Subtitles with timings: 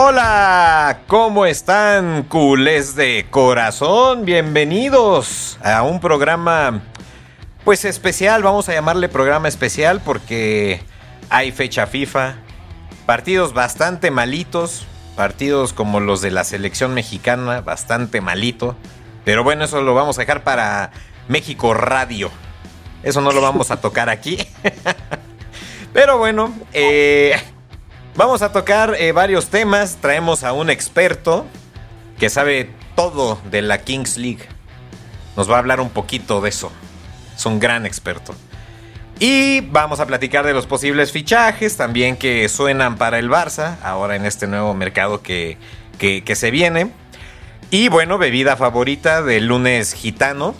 [0.00, 4.24] Hola, ¿cómo están, culés de corazón?
[4.24, 6.82] Bienvenidos a un programa,
[7.64, 10.80] pues especial, vamos a llamarle programa especial porque
[11.30, 12.36] hay fecha FIFA,
[13.06, 18.76] partidos bastante malitos, partidos como los de la selección mexicana, bastante malito,
[19.24, 20.92] pero bueno, eso lo vamos a dejar para
[21.26, 22.30] México Radio,
[23.02, 24.38] eso no lo vamos a tocar aquí,
[25.92, 27.34] pero bueno, eh...
[28.18, 29.98] Vamos a tocar eh, varios temas.
[30.00, 31.46] Traemos a un experto
[32.18, 34.44] que sabe todo de la Kings League.
[35.36, 36.72] Nos va a hablar un poquito de eso.
[37.36, 38.34] Es un gran experto.
[39.20, 44.16] Y vamos a platicar de los posibles fichajes también que suenan para el Barça, ahora
[44.16, 45.56] en este nuevo mercado que,
[45.96, 46.90] que, se viene.
[47.70, 50.56] Y bueno, bebida favorita del lunes gitano.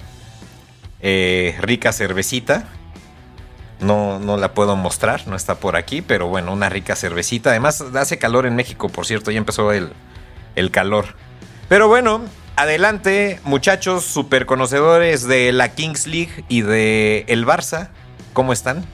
[1.00, 2.68] Eh, rica cervecita.
[3.80, 7.50] No, no la puedo mostrar, no está por aquí, pero bueno, una rica cervecita.
[7.50, 9.92] Además, hace calor en México, por cierto, ya empezó el,
[10.56, 11.14] el calor.
[11.68, 12.22] Pero bueno,
[12.56, 17.90] adelante, muchachos, super conocedores de la Kings League y de el Barça.
[18.32, 18.84] ¿Cómo están?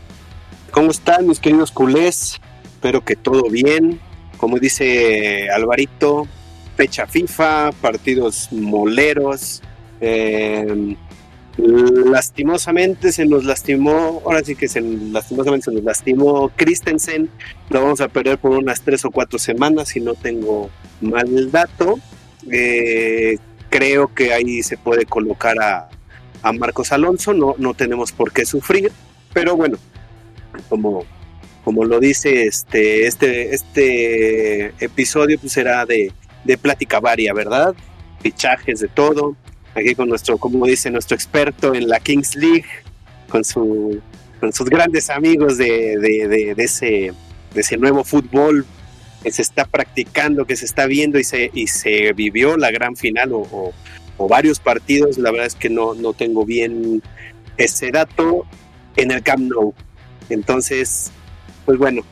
[0.70, 2.41] ¿Cómo están, mis queridos culés?
[2.64, 4.00] Espero que todo bien.
[4.37, 6.26] Como dice Alvarito,
[6.76, 9.62] fecha FIFA, partidos moleros.
[10.00, 10.97] Eh,
[11.56, 17.31] lastimosamente se nos lastimó, ahora sí que se, lastimosamente se nos lastimó Christensen,
[17.70, 20.70] lo vamos a perder por unas tres o cuatro semanas si no tengo
[21.00, 21.98] mal dato.
[22.50, 23.38] Eh,
[23.70, 25.88] creo que ahí se puede colocar a,
[26.43, 28.93] a, Marcos Alonso, no, no tenemos por qué sufrir,
[29.32, 29.78] pero bueno,
[30.69, 31.04] como,
[31.64, 36.12] como lo dice este, este, este episodio, pues será de,
[36.44, 37.75] de plática varia, ¿verdad?
[38.20, 39.37] Fichajes de todo,
[39.74, 42.66] aquí con nuestro, como dice nuestro experto en la Kings League,
[43.28, 44.00] con, su,
[44.40, 47.12] con sus grandes amigos de, de, de, de, ese,
[47.54, 48.66] ese nuevo fútbol
[49.22, 52.96] que se está practicando, que se está viendo y se, y se vivió la gran
[52.96, 53.72] final o, o,
[54.18, 55.18] o varios partidos.
[55.18, 57.02] La verdad es que no, no tengo bien
[57.56, 58.46] ese dato
[58.96, 59.74] en el Camp Nou.
[60.28, 61.10] Entonces,
[61.64, 62.02] pues bueno,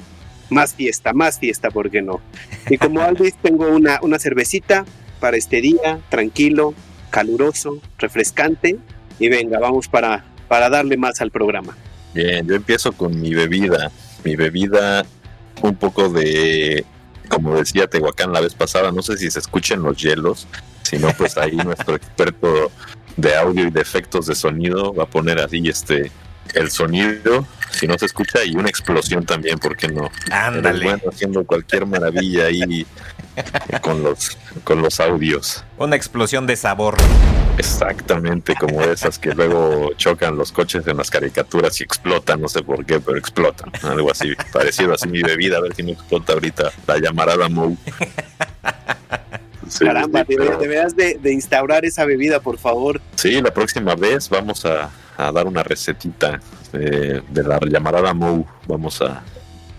[0.51, 2.21] más fiesta, más fiesta, ¿por qué no?
[2.69, 4.85] Y como Alvis, tengo una, una cervecita
[5.21, 6.75] para este día, tranquilo,
[7.13, 8.79] caluroso, refrescante
[9.21, 11.77] y venga, vamos para, para darle más al programa.
[12.15, 13.93] Bien, yo empiezo con mi bebida,
[14.25, 15.05] mi bebida
[15.61, 16.85] un poco de,
[17.29, 20.49] como decía Tehuacán la vez pasada, no sé si se escuchen los hielos,
[20.83, 22.73] sino pues ahí nuestro experto
[23.17, 26.11] de audio y de efectos de sonido va a poner así este
[26.55, 30.11] el sonido, si no se escucha, y una explosión también, ¿por qué no?
[30.31, 30.85] Ándale.
[30.85, 32.87] Bueno, haciendo cualquier maravilla ahí
[33.83, 35.65] con los, con los audios.
[35.79, 36.97] Una explosión de sabor.
[37.59, 42.63] Exactamente, como esas que luego chocan los coches en las caricaturas y explotan, no sé
[42.63, 43.71] por qué, pero explotan.
[43.83, 47.77] Algo así, parecido así mi bebida, a ver si me explota ahorita la llamarada Mou.
[49.69, 50.59] Sí, Caramba, sí, pero...
[50.59, 53.01] deberás de, de, instaurar esa bebida, por favor.
[53.17, 56.41] Sí, la próxima vez vamos a, a dar una recetita
[56.73, 58.47] de, de la llamarada Mou.
[58.67, 59.23] Vamos a,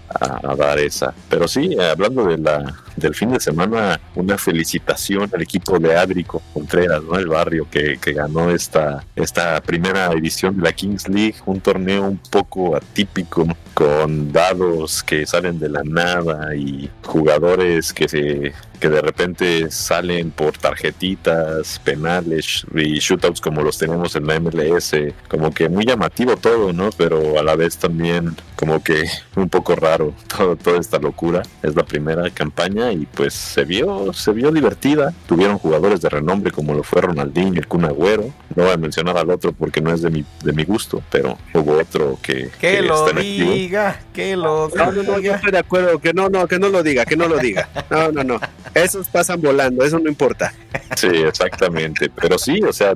[0.09, 1.13] a, a, dar esa.
[1.29, 6.41] Pero sí, hablando de la, del fin de semana, una felicitación al equipo de Adrico
[6.53, 7.19] Contreras, ¿no?
[7.19, 12.03] El barrio que, que, ganó esta, esta primera edición de la Kings League, un torneo
[12.03, 18.89] un poco atípico, con dados que salen de la nada y jugadores que se que
[18.89, 24.91] de repente salen por tarjetitas, penales y shootouts como los tenemos en la MLS,
[25.29, 26.89] como que muy llamativo todo, ¿no?
[26.97, 29.05] Pero a la vez también como que
[29.37, 31.43] un poco raro todo, toda esta locura.
[31.61, 35.13] Es la primera campaña y pues se vio, se vio divertida.
[35.25, 38.31] Tuvieron jugadores de renombre como lo fue Ronaldinho, el Kun Agüero.
[38.55, 41.37] No voy a mencionar al otro porque no es de mi, de mi gusto, pero
[41.53, 42.49] hubo otro que...
[42.59, 43.51] Que, lo está en activo.
[43.51, 45.35] diga, que lo No, no, no, yo diga.
[45.35, 47.69] estoy de acuerdo, que no, no, que no lo diga, que no lo diga.
[47.89, 48.39] No, no, no.
[48.73, 50.53] Esos pasan volando, eso no importa.
[50.95, 52.09] Sí, exactamente.
[52.09, 52.95] Pero sí, o sea,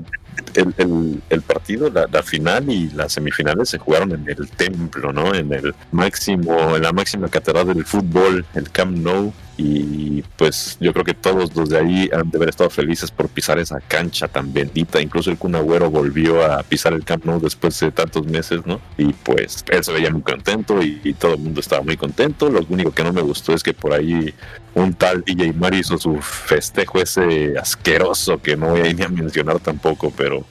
[0.54, 5.12] el, el, el partido, la, la final y las semifinales se jugaron en el templo,
[5.14, 5.34] ¿no?
[5.34, 9.34] En el máximo, en la máxima catedral del fútbol, el Camp Nou.
[9.58, 13.28] Y pues yo creo que todos los de ahí han de haber estado felices por
[13.28, 15.02] pisar esa cancha tan bendita.
[15.02, 18.80] Incluso el Kun Agüero volvió a pisar el Camp Nou después de tantos meses, ¿no?
[19.00, 22.50] Y pues él se veía muy contento y, todo el mundo estaba muy contento.
[22.50, 24.32] Lo único que no me gustó es que por ahí
[24.76, 29.04] un tal DJ Mario hizo su festejo ese asqueroso que no voy a ir ni
[29.04, 30.46] a mencionar tampoco, pero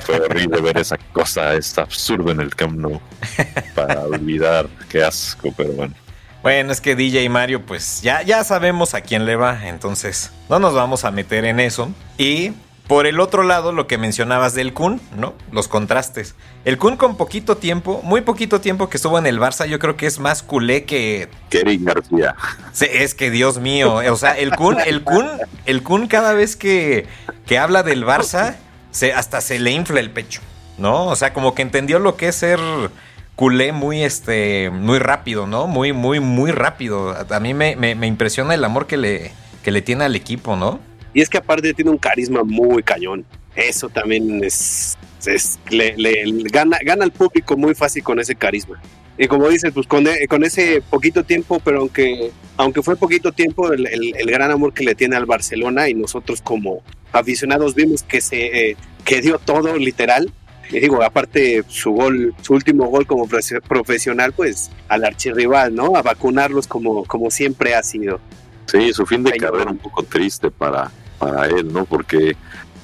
[0.00, 3.00] fue horrible ver esa cosa, es absurdo en el Camp Nou
[3.74, 5.94] para olvidar, qué asco, pero bueno.
[6.42, 10.58] Bueno, es que DJ Mario, pues ya, ya sabemos a quién le va, entonces no
[10.58, 11.90] nos vamos a meter en eso.
[12.18, 12.52] Y
[12.88, 15.34] por el otro lado, lo que mencionabas del Kun, ¿no?
[15.52, 16.34] Los contrastes.
[16.64, 19.96] El Kun con poquito tiempo, muy poquito tiempo que estuvo en el Barça, yo creo
[19.96, 21.28] que es más culé que...
[21.48, 22.34] Kerry García,
[22.72, 25.28] Sí, Es que Dios mío, o sea, el Kun, el Kun,
[25.64, 27.06] el Kun cada vez que,
[27.46, 28.56] que habla del Barça,
[28.90, 30.40] se, hasta se le infla el pecho,
[30.76, 31.06] ¿no?
[31.06, 32.58] O sea, como que entendió lo que es ser
[33.36, 35.66] culé muy, este, muy rápido, ¿no?
[35.66, 37.14] Muy, muy, muy rápido.
[37.30, 39.32] A mí me, me- me impresiona el amor que le,
[39.62, 40.80] que le tiene al equipo, ¿no?
[41.14, 43.24] Y es que aparte tiene un carisma muy cañón.
[43.54, 44.96] Eso también es,
[45.26, 45.94] es- le,
[46.50, 48.80] gana, gana al público muy fácil con ese carisma.
[49.18, 53.30] Y como dices, pues con, e- con ese poquito tiempo, pero aunque, aunque fue poquito
[53.32, 56.82] tiempo, el, el- el gran amor que le tiene al Barcelona y nosotros como
[57.12, 60.32] aficionados vimos que se eh, que dio todo literal.
[60.70, 65.96] Y digo, aparte su gol, su último gol como profe- profesional, pues al archirrival, ¿no?
[65.96, 68.20] A vacunarlos como, como siempre ha sido.
[68.66, 69.72] Sí, su fin de carrera no.
[69.72, 71.84] un poco triste para, para él, ¿no?
[71.84, 72.36] Porque,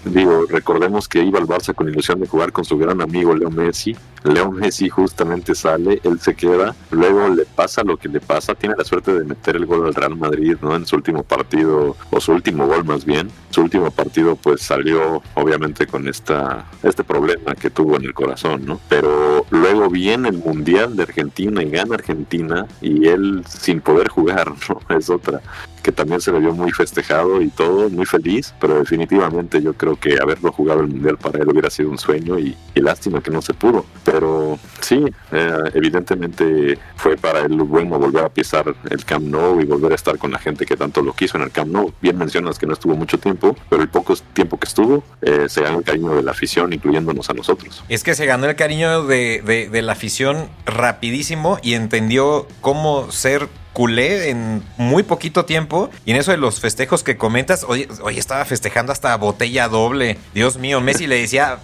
[0.05, 3.50] digo, recordemos que iba al Barça con ilusión de jugar con su gran amigo Leo
[3.50, 3.97] Messi.
[4.25, 8.75] Leo Messi justamente sale, él se queda, luego le pasa lo que le pasa, tiene
[8.77, 10.75] la suerte de meter el gol al Real Madrid, ¿no?
[10.75, 13.31] En su último partido, o su último gol más bien.
[13.50, 18.67] Su último partido pues salió obviamente con esta, este problema que tuvo en el corazón,
[18.67, 18.81] ¿no?
[18.89, 24.53] Pero luego viene el Mundial de Argentina y gana Argentina y él sin poder jugar,
[24.69, 24.97] ¿no?
[24.97, 25.41] Es otra
[25.88, 29.96] que también se le vio muy festejado y todo, muy feliz, pero definitivamente yo creo
[29.99, 33.31] que haberlo jugado el Mundial para él hubiera sido un sueño y, y lástima que
[33.31, 33.87] no se pudo.
[34.05, 35.02] Pero sí,
[35.32, 39.94] eh, evidentemente fue para él bueno volver a pisar el Camp Nou y volver a
[39.94, 41.91] estar con la gente que tanto lo quiso en el Camp Nou.
[42.02, 45.62] Bien mencionas que no estuvo mucho tiempo, pero el poco tiempo que estuvo eh, se
[45.62, 47.82] ganó el cariño de la afición, incluyéndonos a nosotros.
[47.88, 53.11] Es que se ganó el cariño de, de- de la afición rapidísimo y entendió cómo
[53.11, 53.49] ser
[53.79, 55.89] culé en muy poquito tiempo.
[56.05, 60.19] Y en eso de los festejos que comentas, oye, oye, estaba festejando hasta botella doble.
[60.35, 61.61] Dios mío, Messi le decía,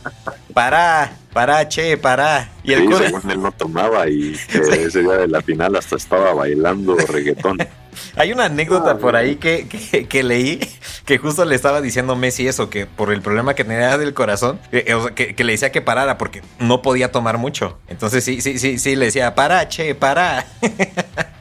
[0.54, 2.52] para, para, che, para.
[2.62, 5.96] Y el Sí, según él no tomaba y eh, ese día de la final hasta
[5.96, 7.58] estaba bailando reggaetón.
[8.16, 10.60] Hay una anécdota por ahí que, que- que leí
[11.04, 14.60] que justo le estaba diciendo Messi eso, que por el problema que tenía del corazón,
[14.70, 17.78] eh, eh, que, que le decía que parara porque no podía tomar mucho.
[17.88, 20.46] Entonces sí, sí, sí, sí, le decía, para, che, para.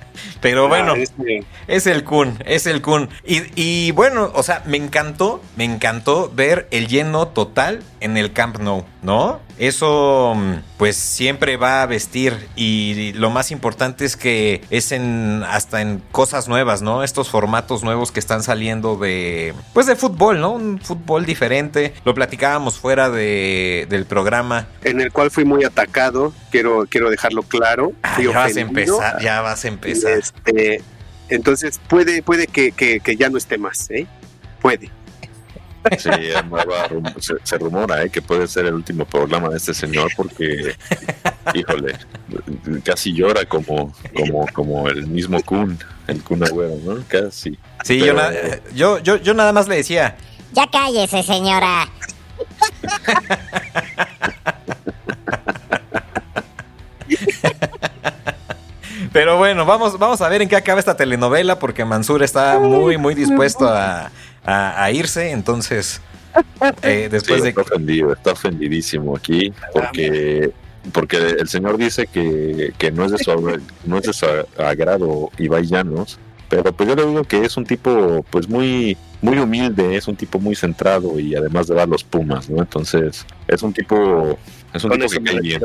[0.44, 3.10] Pero bueno, Ah, este, es el Kun, es el Kun.
[3.26, 8.34] Y, y bueno, o sea, me encantó, me encantó ver el lleno total en el
[8.34, 9.40] Camp Nou, ¿no?
[9.58, 12.36] Eso, mm, pues siempre va a vestir.
[12.56, 17.04] Y lo más importante es que es en hasta en cosas nuevas, ¿no?
[17.04, 20.52] Estos formatos nuevos que están saliendo de, pues de fútbol, ¿no?
[20.52, 21.94] Un fútbol diferente.
[22.04, 24.68] Lo platicábamos fuera de, del programa.
[24.84, 27.94] en el cual fui muy atacado, quiero, quiero dejarlo claro.
[28.04, 30.20] Ah, ya vas a empezar, ya vas a empezar.
[30.36, 30.82] Este,
[31.30, 34.08] entonces puede, puede que, que- que ya no esté más, ¿eh?
[34.62, 34.90] Puede.
[36.00, 36.10] Sí,
[37.20, 40.78] se, se rumora eh, que puede ser el último programa de este señor porque,
[41.54, 41.96] híjole,
[42.86, 47.04] casi llora como, como, como el mismo Kun, el Kun Agüero, ¿no?
[47.10, 47.60] Casi.
[47.84, 48.32] Sí, Pero- yo, na-
[48.74, 50.16] yo, yo, yo nada más le decía,
[50.54, 51.90] Ya cállese, señora.
[59.14, 62.98] Pero bueno, vamos, vamos a ver en qué acaba esta telenovela, porque Mansur está muy,
[62.98, 64.12] muy dispuesto a,
[64.44, 65.30] a- a irse.
[65.32, 66.02] Entonces,
[66.82, 67.50] eh, después Sí, de.
[67.50, 70.52] está ofendido, está ofendidísimo aquí porque
[70.92, 74.26] porque el señor dice que, que no es de su no es de su
[74.58, 79.38] agrado Ibai Llanos, pero pues yo le digo que es un tipo pues muy muy
[79.38, 82.62] humilde, es un tipo muy centrado y además de dar los Pumas, ¿no?
[82.62, 84.38] Entonces, es un tipo
[84.74, 85.62] es un tipo que cae bien.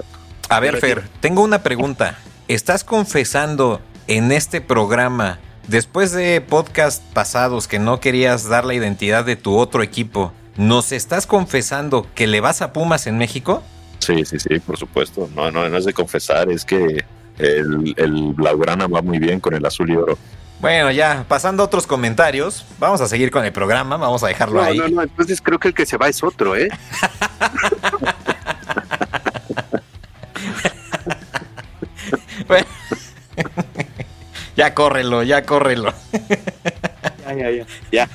[0.50, 2.16] A ver, Fer, tengo una pregunta.
[2.48, 9.24] ¿Estás confesando en este programa después de podcast pasados que no querías dar la identidad
[9.26, 13.62] de tu otro equipo, ¿nos estás confesando que le vas a Pumas en México?
[13.98, 15.28] Sí, sí, sí, por supuesto.
[15.34, 17.04] No, no, no es de confesar, es que
[17.36, 20.16] el, el Blaugrana va muy bien con el azul y oro.
[20.60, 24.60] Bueno, ya, pasando a otros comentarios, vamos a seguir con el programa, vamos a dejarlo
[24.62, 24.78] No, ahí.
[24.78, 26.68] no, no, entonces creo que el que se va es otro, ¿eh?
[32.48, 32.66] Bueno.
[34.58, 35.94] Ya córrelo, ya córrelo.
[37.24, 37.64] Ya, ya, ya.
[37.92, 38.08] Ya,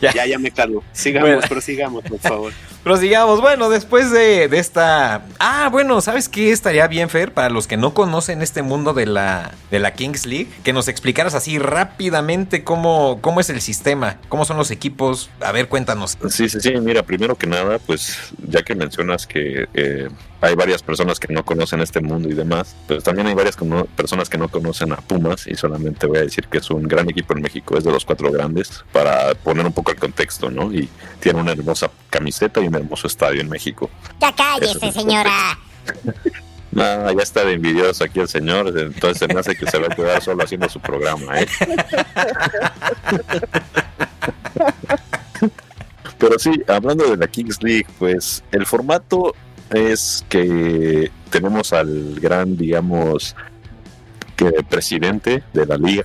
[0.00, 0.12] Ya.
[0.12, 0.84] ya, ya me calmo.
[0.92, 1.48] Sigamos, Bueno.
[1.48, 2.52] prosigamos, por favor.
[2.84, 5.22] Prosigamos, bueno, después de, de esta...
[5.38, 7.34] Ah, bueno, ¿sabes qué estaría bien, Fer?
[7.34, 10.88] Para los que no conocen este mundo de la, de la Kings League, que nos
[10.88, 15.28] explicaras así rápidamente cómo, cómo es el sistema, cómo son los equipos.
[15.40, 16.16] A ver, cuéntanos.
[16.30, 16.72] Sí, sí, sí.
[16.80, 18.16] Mira, primero que nada, pues
[18.46, 20.08] ya que mencionas que eh,
[20.40, 23.56] hay varias personas que no conocen este mundo y demás, pues también hay varias
[23.96, 27.10] personas que no conocen a Pumas y solamente voy a decir que es un gran
[27.10, 30.72] equipo en México, es de los cuatro grandes, para poner un poco el contexto, ¿no?
[30.72, 30.88] Y
[31.20, 33.88] tiene una hermosa camiseta y un hermoso estadio en México.
[34.20, 35.58] Ya cállese, es señora.
[36.76, 39.86] Ah, ya está de envidioso aquí el señor, entonces se me hace que se va
[39.86, 41.48] a quedar solo haciendo su programa, ¿eh?
[46.18, 49.34] Pero sí, hablando de la Kings League, pues el formato
[49.70, 53.34] es que tenemos al gran, digamos,
[54.36, 56.04] que presidente de la liga,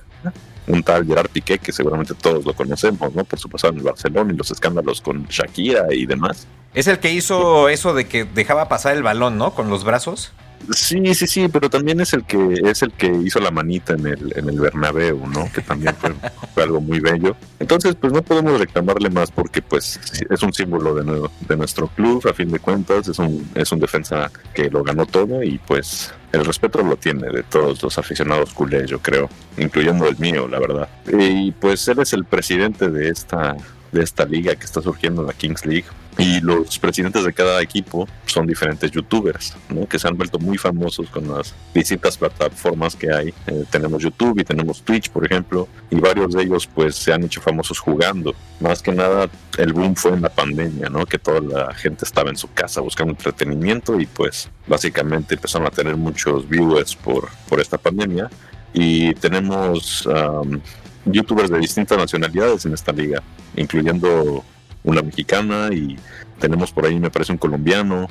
[0.66, 3.24] un tal Gerard Piqué, que seguramente todos lo conocemos, ¿no?
[3.24, 6.46] Por su pasado en el Barcelona y los escándalos con Shakira y demás.
[6.74, 9.54] Es el que hizo eso de que dejaba pasar el balón, ¿no?
[9.54, 10.32] Con los brazos.
[10.72, 14.06] Sí, sí, sí, pero también es el que es el que hizo la manita en
[14.06, 15.50] el en el Bernabéu, ¿no?
[15.52, 16.14] Que también fue,
[16.62, 17.36] algo muy bello.
[17.58, 22.34] Entonces, pues no podemos reclamarle más porque pues es un símbolo de nuestro club a
[22.34, 26.44] fin de cuentas, es un es un defensa que lo ganó todo y pues el
[26.44, 30.88] respeto lo tiene de todos los aficionados culés, yo creo, incluyendo el mío, la verdad.
[31.06, 33.56] Y pues él es el presidente de esta
[33.94, 35.86] de esta liga que está surgiendo, la Kings League.
[36.16, 39.88] Y los presidentes de cada equipo son diferentes youtubers, ¿no?
[39.88, 43.34] Que se han vuelto muy famosos con las distintas plataformas que hay.
[43.46, 47.24] Eh, tenemos YouTube y tenemos Twitch, por ejemplo, y varios de ellos pues se han
[47.24, 48.32] hecho famosos jugando.
[48.60, 51.04] Más que nada el boom fue en la pandemia, ¿no?
[51.04, 55.70] Que toda la gente estaba en su casa buscando entretenimiento y pues básicamente empezaron a
[55.70, 58.30] tener muchos viewers por, por esta pandemia.
[58.72, 60.60] Y tenemos um,
[61.04, 63.22] youtubers de distintas nacionalidades en esta liga,
[63.56, 64.44] incluyendo
[64.82, 65.96] una mexicana y
[66.38, 68.08] tenemos por ahí me parece un colombiano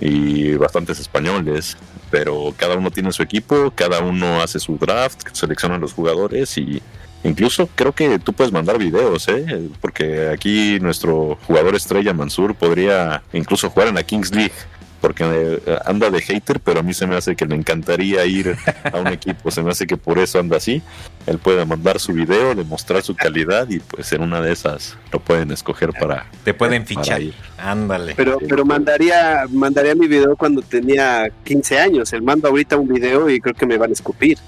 [0.00, 1.76] y bastantes españoles,
[2.10, 6.82] pero cada uno tiene su equipo, cada uno hace su draft, selecciona los jugadores y
[7.22, 9.68] incluso creo que tú puedes mandar videos, ¿eh?
[9.80, 14.52] porque aquí nuestro jugador estrella Mansur podría incluso jugar en la Kings League.
[15.04, 15.22] Porque
[15.66, 18.56] eh, anda de hater, pero a mí se me hace que le encantaría ir
[18.90, 19.50] a un equipo.
[19.50, 20.80] Se me hace que por eso anda así.
[21.26, 25.20] Él puede mandar su video, demostrar su calidad y pues en una de esas lo
[25.20, 27.20] pueden escoger para, Te pueden fichar.
[27.20, 27.34] ir.
[27.58, 28.14] Ándale.
[28.16, 32.10] Pero, pero mandaría, mandaría mi video cuando tenía 15 años.
[32.14, 34.38] El mando ahorita un video y creo que me van a escupir.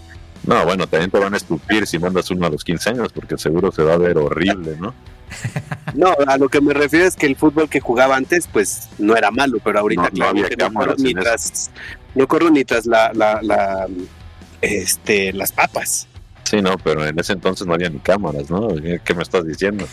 [0.46, 3.36] No, bueno, también te van a escupir si mandas uno a los 15 años porque
[3.36, 4.94] seguro se va a ver horrible, ¿no?
[5.94, 9.16] No, a lo que me refiero es que el fútbol que jugaba antes, pues no
[9.16, 11.70] era malo, pero ahorita No, claro que no corro ni tras,
[12.14, 13.86] no corro ni tras la, la, la,
[14.60, 16.06] este, las papas.
[16.44, 18.68] Sí, no, pero en ese entonces no había ni cámaras, ¿no?
[18.76, 19.86] ¿Qué qué me estás diciendo?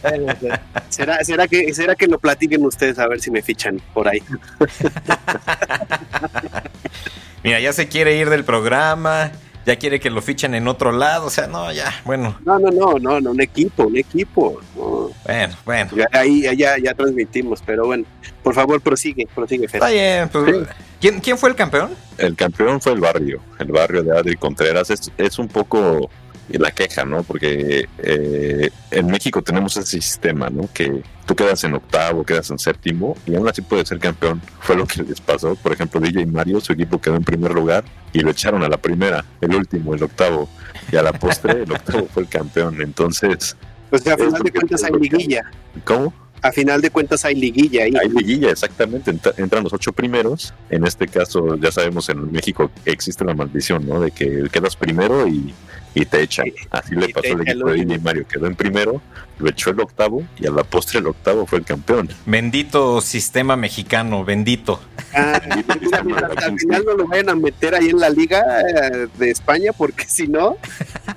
[0.88, 4.22] ¿Será, será, que, ¿Será que lo platiquen ustedes a ver si me fichan por ahí?
[7.42, 9.32] Mira, ya se quiere ir del programa,
[9.68, 12.70] ya quiere que lo fichen en otro lado, o sea, no, ya, bueno, No, no,
[12.70, 14.58] no, no, no, un equipo, un equipo.
[14.74, 15.10] no.
[15.26, 15.90] bueno, bueno.
[15.94, 18.04] Ya, ahí ya, ya transmitimos, pero bueno,
[18.42, 19.82] por favor prosigue, prosigue, Fer.
[19.82, 20.66] Está bien, pues,
[20.98, 21.90] ¿quién, ¿quién fue el campeón?
[22.16, 24.88] El campeón fue el barrio, el barrio de Adri Contreras.
[24.88, 26.08] Es, es un poco
[26.56, 27.22] la queja, ¿no?
[27.22, 30.68] Porque eh, en México tenemos ese sistema, ¿no?
[30.72, 34.40] Que tú quedas en octavo, quedas en séptimo y aún así puedes ser campeón.
[34.60, 35.54] Fue lo que les pasó.
[35.56, 38.78] Por ejemplo, DJ Mario, su equipo quedó en primer lugar y lo echaron a la
[38.78, 40.48] primera, el último, el octavo.
[40.90, 42.80] Y a la postre, el octavo fue el campeón.
[42.80, 43.56] Entonces,
[43.90, 45.50] O sea, a final de cuentas hay liguilla.
[45.84, 46.12] ¿cómo?
[46.42, 47.92] A final de cuentas hay liguilla ahí.
[48.00, 49.10] Hay liguilla, exactamente.
[49.10, 50.54] Entra- entran los ocho primeros.
[50.70, 54.00] En este caso, ya sabemos, en México existe la maldición, ¿no?
[54.00, 55.52] De que quedas primero y,
[55.94, 56.46] y te echan.
[56.70, 58.26] Así le pasó al equipo de DJ Mario.
[58.28, 59.02] Quedó en primero,
[59.38, 62.08] lo echó el octavo y a la postre el octavo fue el campeón.
[62.26, 64.80] Bendito sistema mexicano, bendito.
[65.14, 65.40] Ah,
[66.36, 70.04] al final no lo vayan a meter ahí en la liga eh, de España, porque
[70.06, 70.56] si no,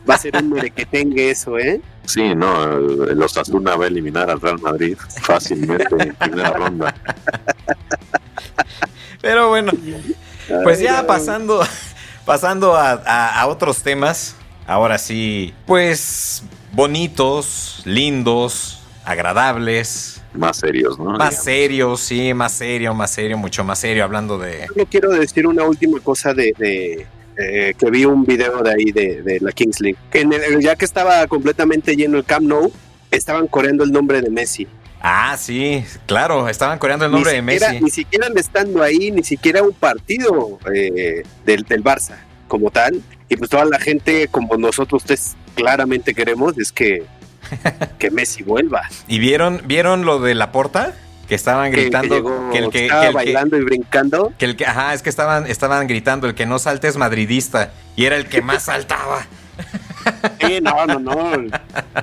[0.10, 1.82] va a ser un merequetengue eso, ¿eh?
[2.06, 2.74] Sí, no,
[3.06, 6.94] el Osasuna va a eliminar al Real Madrid fácilmente en primera ronda.
[9.22, 9.72] Pero bueno,
[10.64, 11.62] pues ya pasando,
[12.26, 16.44] pasando a, a- a otros temas, ahora sí, pues
[16.74, 20.22] bonitos, lindos, agradables.
[20.34, 21.12] Más serios, ¿no?
[21.18, 24.66] Más serios, sí, más serio, más serio, mucho más serio, hablando de...
[24.76, 27.06] Yo quiero decir una última cosa de, de,
[27.42, 29.98] eh, que vi un video de ahí de, de la Kings League.
[30.12, 32.72] Que en el- ya que estaba completamente lleno el Camp Nou,
[33.10, 34.68] estaban coreando el nombre de Messi.
[35.02, 37.80] Ah, sí, claro, estaban coreando el nombre de Messi.
[37.82, 42.18] Ni siquiera estando ahí, ni siquiera un partido eh, del, del Barça
[42.48, 43.02] como tal.
[43.28, 47.04] Y pues toda la gente, como nosotros ustedes claramente queremos, es que,
[47.98, 48.84] que Messi vuelva.
[49.08, 50.94] ¿Y vieron, vieron lo de la porta?
[51.32, 54.34] Que estaban que gritando llegó, que el que, estaba que el que- bailando y brincando.
[54.38, 57.72] que el que- ajá, es que estaban, estaban gritando el que no salte es madridista
[57.96, 59.26] y era el que más saltaba.
[60.42, 61.32] Sí, no, no, no.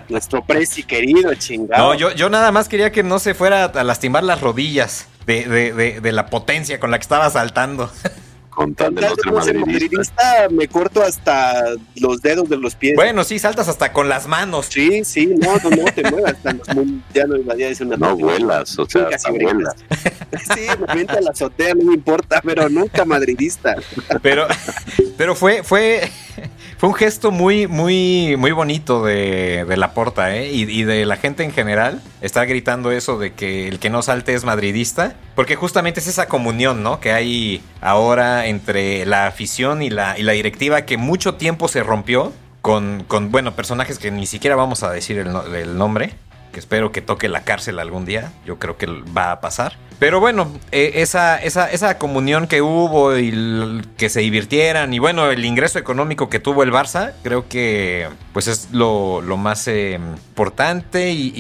[0.09, 1.89] Nuestro presi querido, chingado.
[1.89, 5.45] No, yo, yo nada más quería que no se fuera a lastimar las rodillas de,
[5.45, 7.93] de- de- de la potencia con la que estaba saltando.
[8.59, 9.93] Con tal Con de tal no de ser no ser madridista.
[10.25, 12.97] madridista, me corto hasta los dedos de los pies.
[12.97, 14.67] Bueno, sí, saltas hasta con las manos.
[14.67, 16.35] Sí, sí, no, no, no te muevas.
[17.15, 19.77] Ya no iba a decir una No vuelas, o sea, Nunca hasta vuelas.
[20.57, 23.77] Sí, me a la azotea, no me importa, pero nunca madridista.
[24.23, 24.49] Pero,
[25.17, 26.11] pero fue, fue,
[26.79, 30.51] fue un gesto muy, muy, muy bonito de, de la porta, ¿eh?
[30.53, 32.01] Y, y de la gente en general.
[32.21, 35.17] Estar gritando eso de que el que no salte es madridista.
[35.35, 37.01] Porque justamente es esa comunión, ¿no?
[37.01, 41.83] Que hay ahora entre la afición y la, y la directiva que mucho tiempo se
[41.83, 42.33] rompió.
[42.61, 46.15] Con, con, bueno, personajes que ni siquiera vamos a decir el, el nombre.
[46.53, 48.33] Que espero que toque la cárcel algún día.
[48.47, 49.77] Yo creo que va a pasar.
[49.99, 55.29] Pero bueno, eh, esa, esa, esa comunión que hubo y que se divirtieran y bueno,
[55.29, 59.95] el ingreso económico que tuvo el Barça, creo que pues es lo, lo más eh,
[59.95, 61.33] importante y-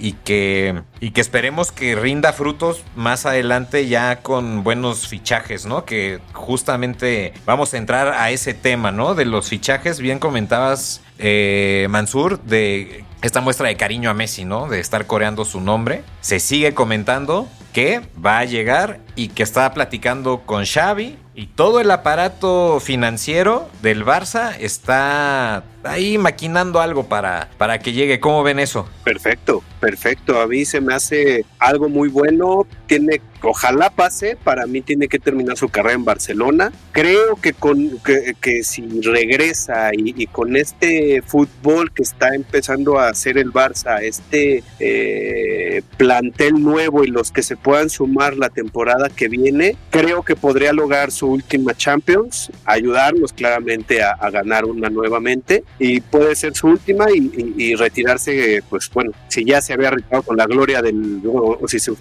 [0.00, 5.84] y que, y que esperemos que rinda frutos más adelante ya con buenos fichajes, ¿no?
[5.84, 9.16] Que justamente vamos a entrar a ese tema, ¿no?
[9.16, 14.68] De los fichajes, bien comentabas, eh, Mansur, de esta muestra de cariño a Messi, ¿no?
[14.68, 16.02] De estar coreando su nombre.
[16.20, 21.80] Se sigue comentando que va a llegar y que está platicando con Xavi y todo
[21.80, 28.20] el aparato financiero del Barça está ahí maquinando algo para, para que llegue.
[28.20, 28.88] ¿Cómo ven eso?
[29.04, 30.40] Perfecto, perfecto.
[30.40, 32.66] A mí se me hace algo muy bueno.
[32.86, 34.36] Tiene, ojalá pase.
[34.36, 36.72] Para mí tiene que terminar su carrera en Barcelona.
[36.92, 37.98] Creo que con
[38.40, 44.02] que, si regresa y, y con este fútbol que está empezando a hacer el Barça,
[44.02, 50.22] este eh, plantel nuevo y los que se puedan sumar la temporada que viene, creo
[50.22, 56.54] que podría lograr su última Champions, ayudarnos claramente a, ganar una nuevamente y puede ser
[56.54, 61.22] su última y, retirarse, pues bueno, si ya se había retirado con la gloria del,
[61.26, 61.92] o, si se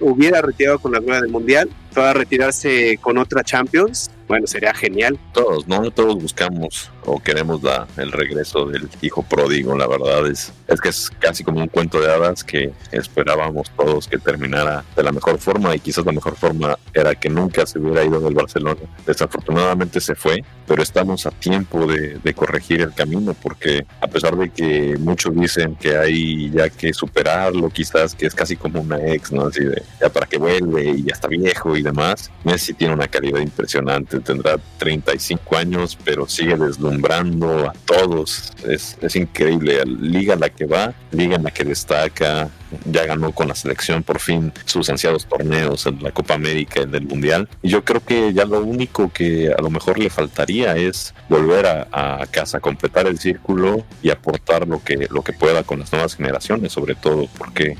[0.00, 5.18] hubiera retirado con la gloria del Mundial, pueda retirarse con otra Champions, bueno, sería genial.
[5.32, 5.90] Todos, ¿no?
[5.90, 10.88] Todos buscamos o queremos la, el regreso del hijo pródigo, la verdad es, es que
[10.88, 15.38] es casi como un cuento de hadas que esperábamos todos que terminara de la mejor
[15.38, 18.80] forma y quizás la mejor forma era que nunca se hubiera ido del Barcelona.
[19.04, 24.36] Desafortunadamente se fue, pero estamos a tiempo de, de corregir el camino porque a pesar
[24.36, 28.98] de que muchos dicen que hay ya que superarlo, quizás que es casi como una
[29.08, 29.46] ex, ¿no?
[29.46, 32.30] Así de ya para que vuelve y ya está viejo y demás.
[32.44, 38.52] Messi tiene una calidad impresionante, tendrá 35 años, pero sigue deslumbrando a todos.
[38.66, 39.82] Es, increíble.
[39.84, 42.48] Liga en la que va, liga en la que destaca.
[42.86, 47.02] Ya ganó con la selección por fin sus ansiados torneos, la Copa América, en el
[47.02, 47.46] Mundial.
[47.60, 51.66] Y yo creo que ya lo único que a lo mejor le faltaría es volver
[51.66, 55.92] a, a casa, completar el círculo y aportar lo que, lo que pueda con las
[55.92, 57.76] nuevas generaciones, sobre todo, porque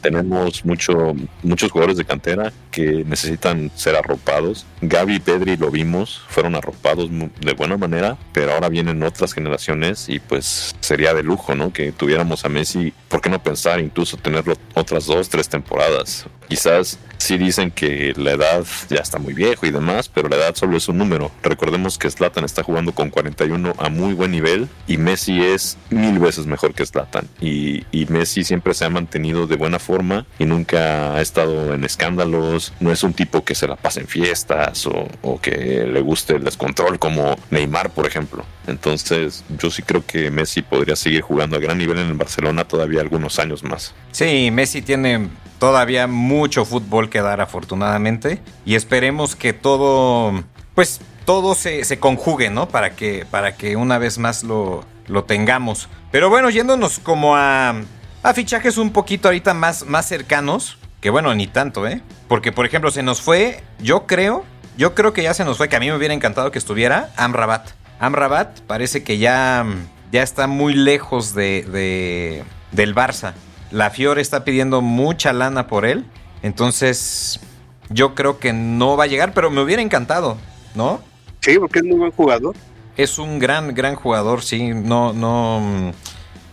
[0.00, 4.66] tenemos mucho, muchos jugadores de cantera que necesitan ser arropados.
[4.80, 10.08] Gaby y Pedri lo vimos, fueron arropados de buena manera, pero ahora vienen otras generaciones
[10.08, 11.72] y pues sería de lujo, ¿no?
[11.72, 16.26] Que tuviéramos a Messi, ¿por qué no pensar incluso tenerlo otras dos, tres temporadas?
[16.48, 20.56] Quizás sí dicen que la edad ya está muy viejo y demás, pero la edad
[20.56, 21.30] solo es un número.
[21.44, 26.18] Recordemos que Zlatan está jugando con 41 a muy buen nivel y Messi es mil
[26.18, 27.28] veces mejor que Zlatan.
[27.40, 31.84] Y, y Messi siempre se ha mantenido de buena forma y nunca ha estado en
[31.84, 32.72] escándalos.
[32.80, 36.34] No es un tipo que se la pase en fiestas o, o que le guste
[36.34, 38.44] el descontrol como Neymar, por ejemplo.
[38.66, 42.64] Entonces yo sí creo que Messi podría seguir jugando a gran nivel en el Barcelona
[42.64, 43.94] todavía algunos años más.
[44.10, 50.42] Sí, Messi tiene todavía mucho fútbol que dar afortunadamente y esperemos que todo,
[50.74, 52.68] pues todo se, se conjugue, ¿no?
[52.68, 55.88] Para que, para que una vez más lo, lo tengamos.
[56.10, 57.74] Pero bueno, yéndonos como a,
[58.22, 62.02] a fichajes un poquito ahorita más, más cercanos, que bueno, ni tanto, ¿eh?
[62.28, 64.44] Porque por ejemplo se nos fue, yo creo,
[64.76, 67.10] yo creo que ya se nos fue, que a mí me hubiera encantado que estuviera
[67.16, 67.70] Amrabat.
[68.00, 69.64] Amrabat parece que ya,
[70.12, 73.34] ya está muy lejos de, de- del Barça.
[73.70, 76.04] La Fiore está pidiendo mucha lana por él.
[76.42, 77.40] Entonces,
[77.88, 80.36] yo creo que no va a llegar, pero me hubiera encantado,
[80.74, 81.00] ¿no?
[81.40, 82.54] Sí, porque es muy buen jugador.
[82.96, 84.68] Es un gran, gran jugador, sí.
[84.68, 85.92] No, no.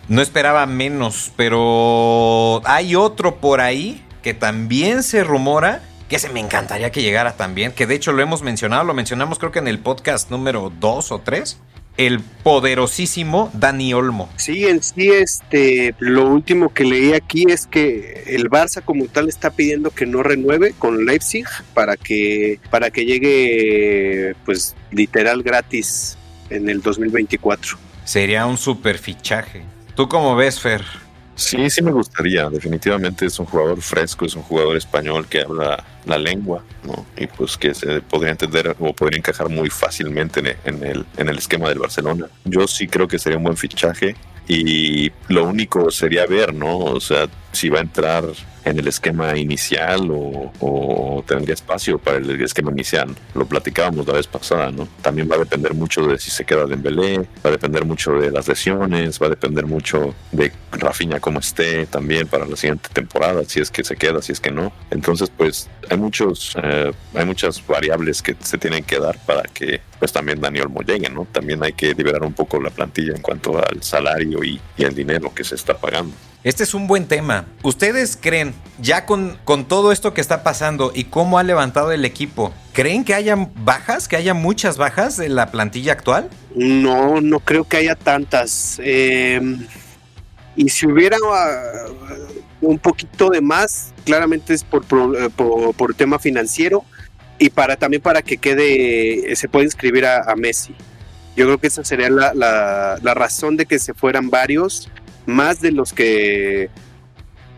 [0.07, 1.31] No esperaba menos.
[1.35, 5.83] Pero hay otro por ahí que también se rumora.
[6.09, 7.71] Que se me encantaría que llegara también.
[7.71, 8.83] Que de hecho lo hemos mencionado.
[8.83, 11.57] Lo mencionamos creo que en el podcast número 2 o 3.
[11.97, 14.29] El poderosísimo Dani Olmo.
[14.37, 19.29] Sí, en sí, este, lo último que leí aquí es que el Barça como tal
[19.29, 26.17] está pidiendo que no renueve con Leipzig para que para que llegue, pues, literal gratis
[26.49, 27.77] en el 2024.
[28.03, 29.63] Sería un super fichaje.
[29.95, 30.83] ¿Tú cómo ves, Fer?
[31.35, 32.49] Sí, sí me gustaría.
[32.49, 37.05] Definitivamente es un jugador fresco, es un jugador español que habla la lengua, ¿no?
[37.17, 41.29] Y pues que se podría entender o podría encajar muy fácilmente en, en el, en
[41.29, 42.27] el esquema del Barcelona.
[42.45, 44.15] Yo sí creo que sería un buen fichaje
[44.47, 46.77] y lo único sería ver, ¿no?
[46.77, 48.25] O sea, si va a entrar
[48.65, 53.15] en el esquema inicial o, tendría espacio para el esquema inicial.
[53.35, 54.87] Lo platicábamos la vez pasada, ¿no?
[55.01, 58.31] También va a depender mucho de si se queda Dembélé, va a depender mucho de
[58.31, 63.43] las lesiones, va a depender mucho de Rafinha cómo esté también para la siguiente temporada,
[63.45, 64.71] si es que se queda, si es que no.
[64.89, 69.81] Entonces, pues hay muchos, eh, hay muchas variables que se tienen que dar para que
[69.99, 71.27] pues también Daniel Olmo llegue, ¿no?
[71.31, 75.31] También hay que liberar un poco la plantilla en cuanto al salario y el dinero
[75.33, 76.13] que se está pagando.
[76.43, 77.45] Este es un buen tema.
[77.61, 82.03] ¿Ustedes creen, ya con, con todo esto que está pasando y cómo ha levantado el
[82.03, 86.29] equipo, ¿creen que haya bajas, que haya muchas bajas en la plantilla actual?
[86.55, 88.81] No, no creo que haya tantas.
[88.83, 89.39] Eh,
[90.55, 94.83] y si hubiera uh, un poquito de más, claramente es por,
[95.15, 96.83] eh, por, tema financiero
[97.37, 100.73] y para también para que quede, se pueda inscribir a, Messi.
[101.35, 102.33] Yo creo que esa sería la-
[103.01, 104.89] la razón de que se fueran varios,
[105.25, 106.69] más de los que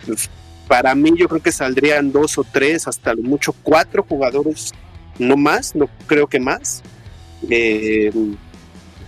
[0.05, 0.29] pues,
[0.67, 4.71] para mí yo creo que saldrían dos o tres, hasta lo mucho cuatro jugadores,
[5.19, 6.81] no más, no creo que más.
[7.49, 8.11] Eh,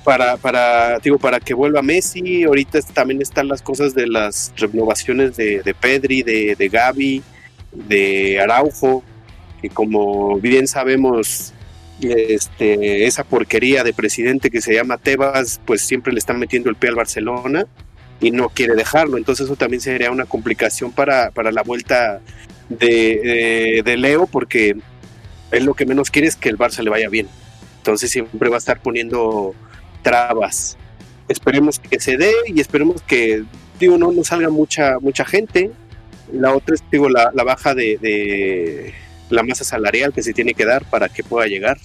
[0.03, 2.43] para, para, digo, para que vuelva Messi.
[2.43, 7.23] Ahorita también están las cosas de las renovaciones de, de Pedri, de, de Gaby,
[7.71, 9.03] de Araujo,
[9.61, 11.53] que como bien sabemos,
[12.01, 16.75] este, esa porquería de presidente que se llama Tebas, pues siempre le están metiendo el
[16.75, 17.65] pie al Barcelona
[18.19, 19.17] y no quiere dejarlo.
[19.17, 22.21] Entonces eso también sería una complicación para, para la vuelta
[22.69, 24.75] de, de- de Leo, porque
[25.51, 27.28] él lo que menos quiere es que el Barça le vaya bien.
[27.78, 29.54] Entonces siempre va a estar poniendo
[30.01, 30.78] trabas.
[31.28, 33.43] Esperemos que se dé y esperemos que,
[33.80, 35.71] digo, no, no salga mucha, mucha gente.
[36.32, 38.93] La otra es, digo, la, baja de
[39.30, 41.78] la masa salarial que se tiene que dar para que pueda llegar.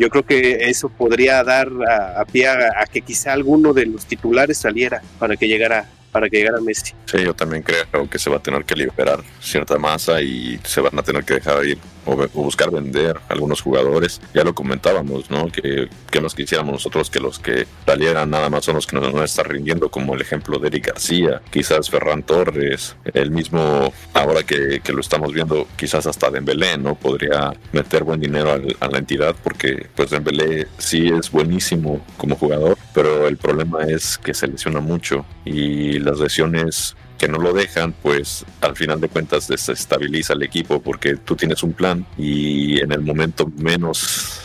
[0.00, 1.68] Yo creo que eso podría dar
[2.16, 6.28] a, pie a, a que quizá alguno de los titulares saliera para que llegara para
[6.28, 6.94] que llegara Messi.
[7.04, 10.80] Sí, yo también creo que se va a tener que liberar cierta masa y se
[10.80, 11.78] van a tener que dejar ir
[12.10, 14.20] o, buscar vender algunos jugadores.
[14.34, 15.46] Ya lo comentábamos, ¿no?
[15.48, 19.12] Que, que más quisiéramos nosotros que los que salieran nada más son los que nos,
[19.12, 24.42] nos están rindiendo, como el ejemplo de Eric García, quizás Ferran Torres, el mismo, ahora
[24.42, 26.94] que, que lo estamos viendo, quizás hasta Dembélé, ¿no?
[26.94, 32.36] Podría meter buen dinero al- a la entidad porque pues Dembélé sí es buenísimo como
[32.36, 37.52] jugador, pero el problema es que se lesiona mucho y las lesiones que no lo
[37.52, 42.80] dejan, pues al final de cuentas desestabiliza el equipo porque tú tienes un plan y
[42.80, 44.40] en el momento menos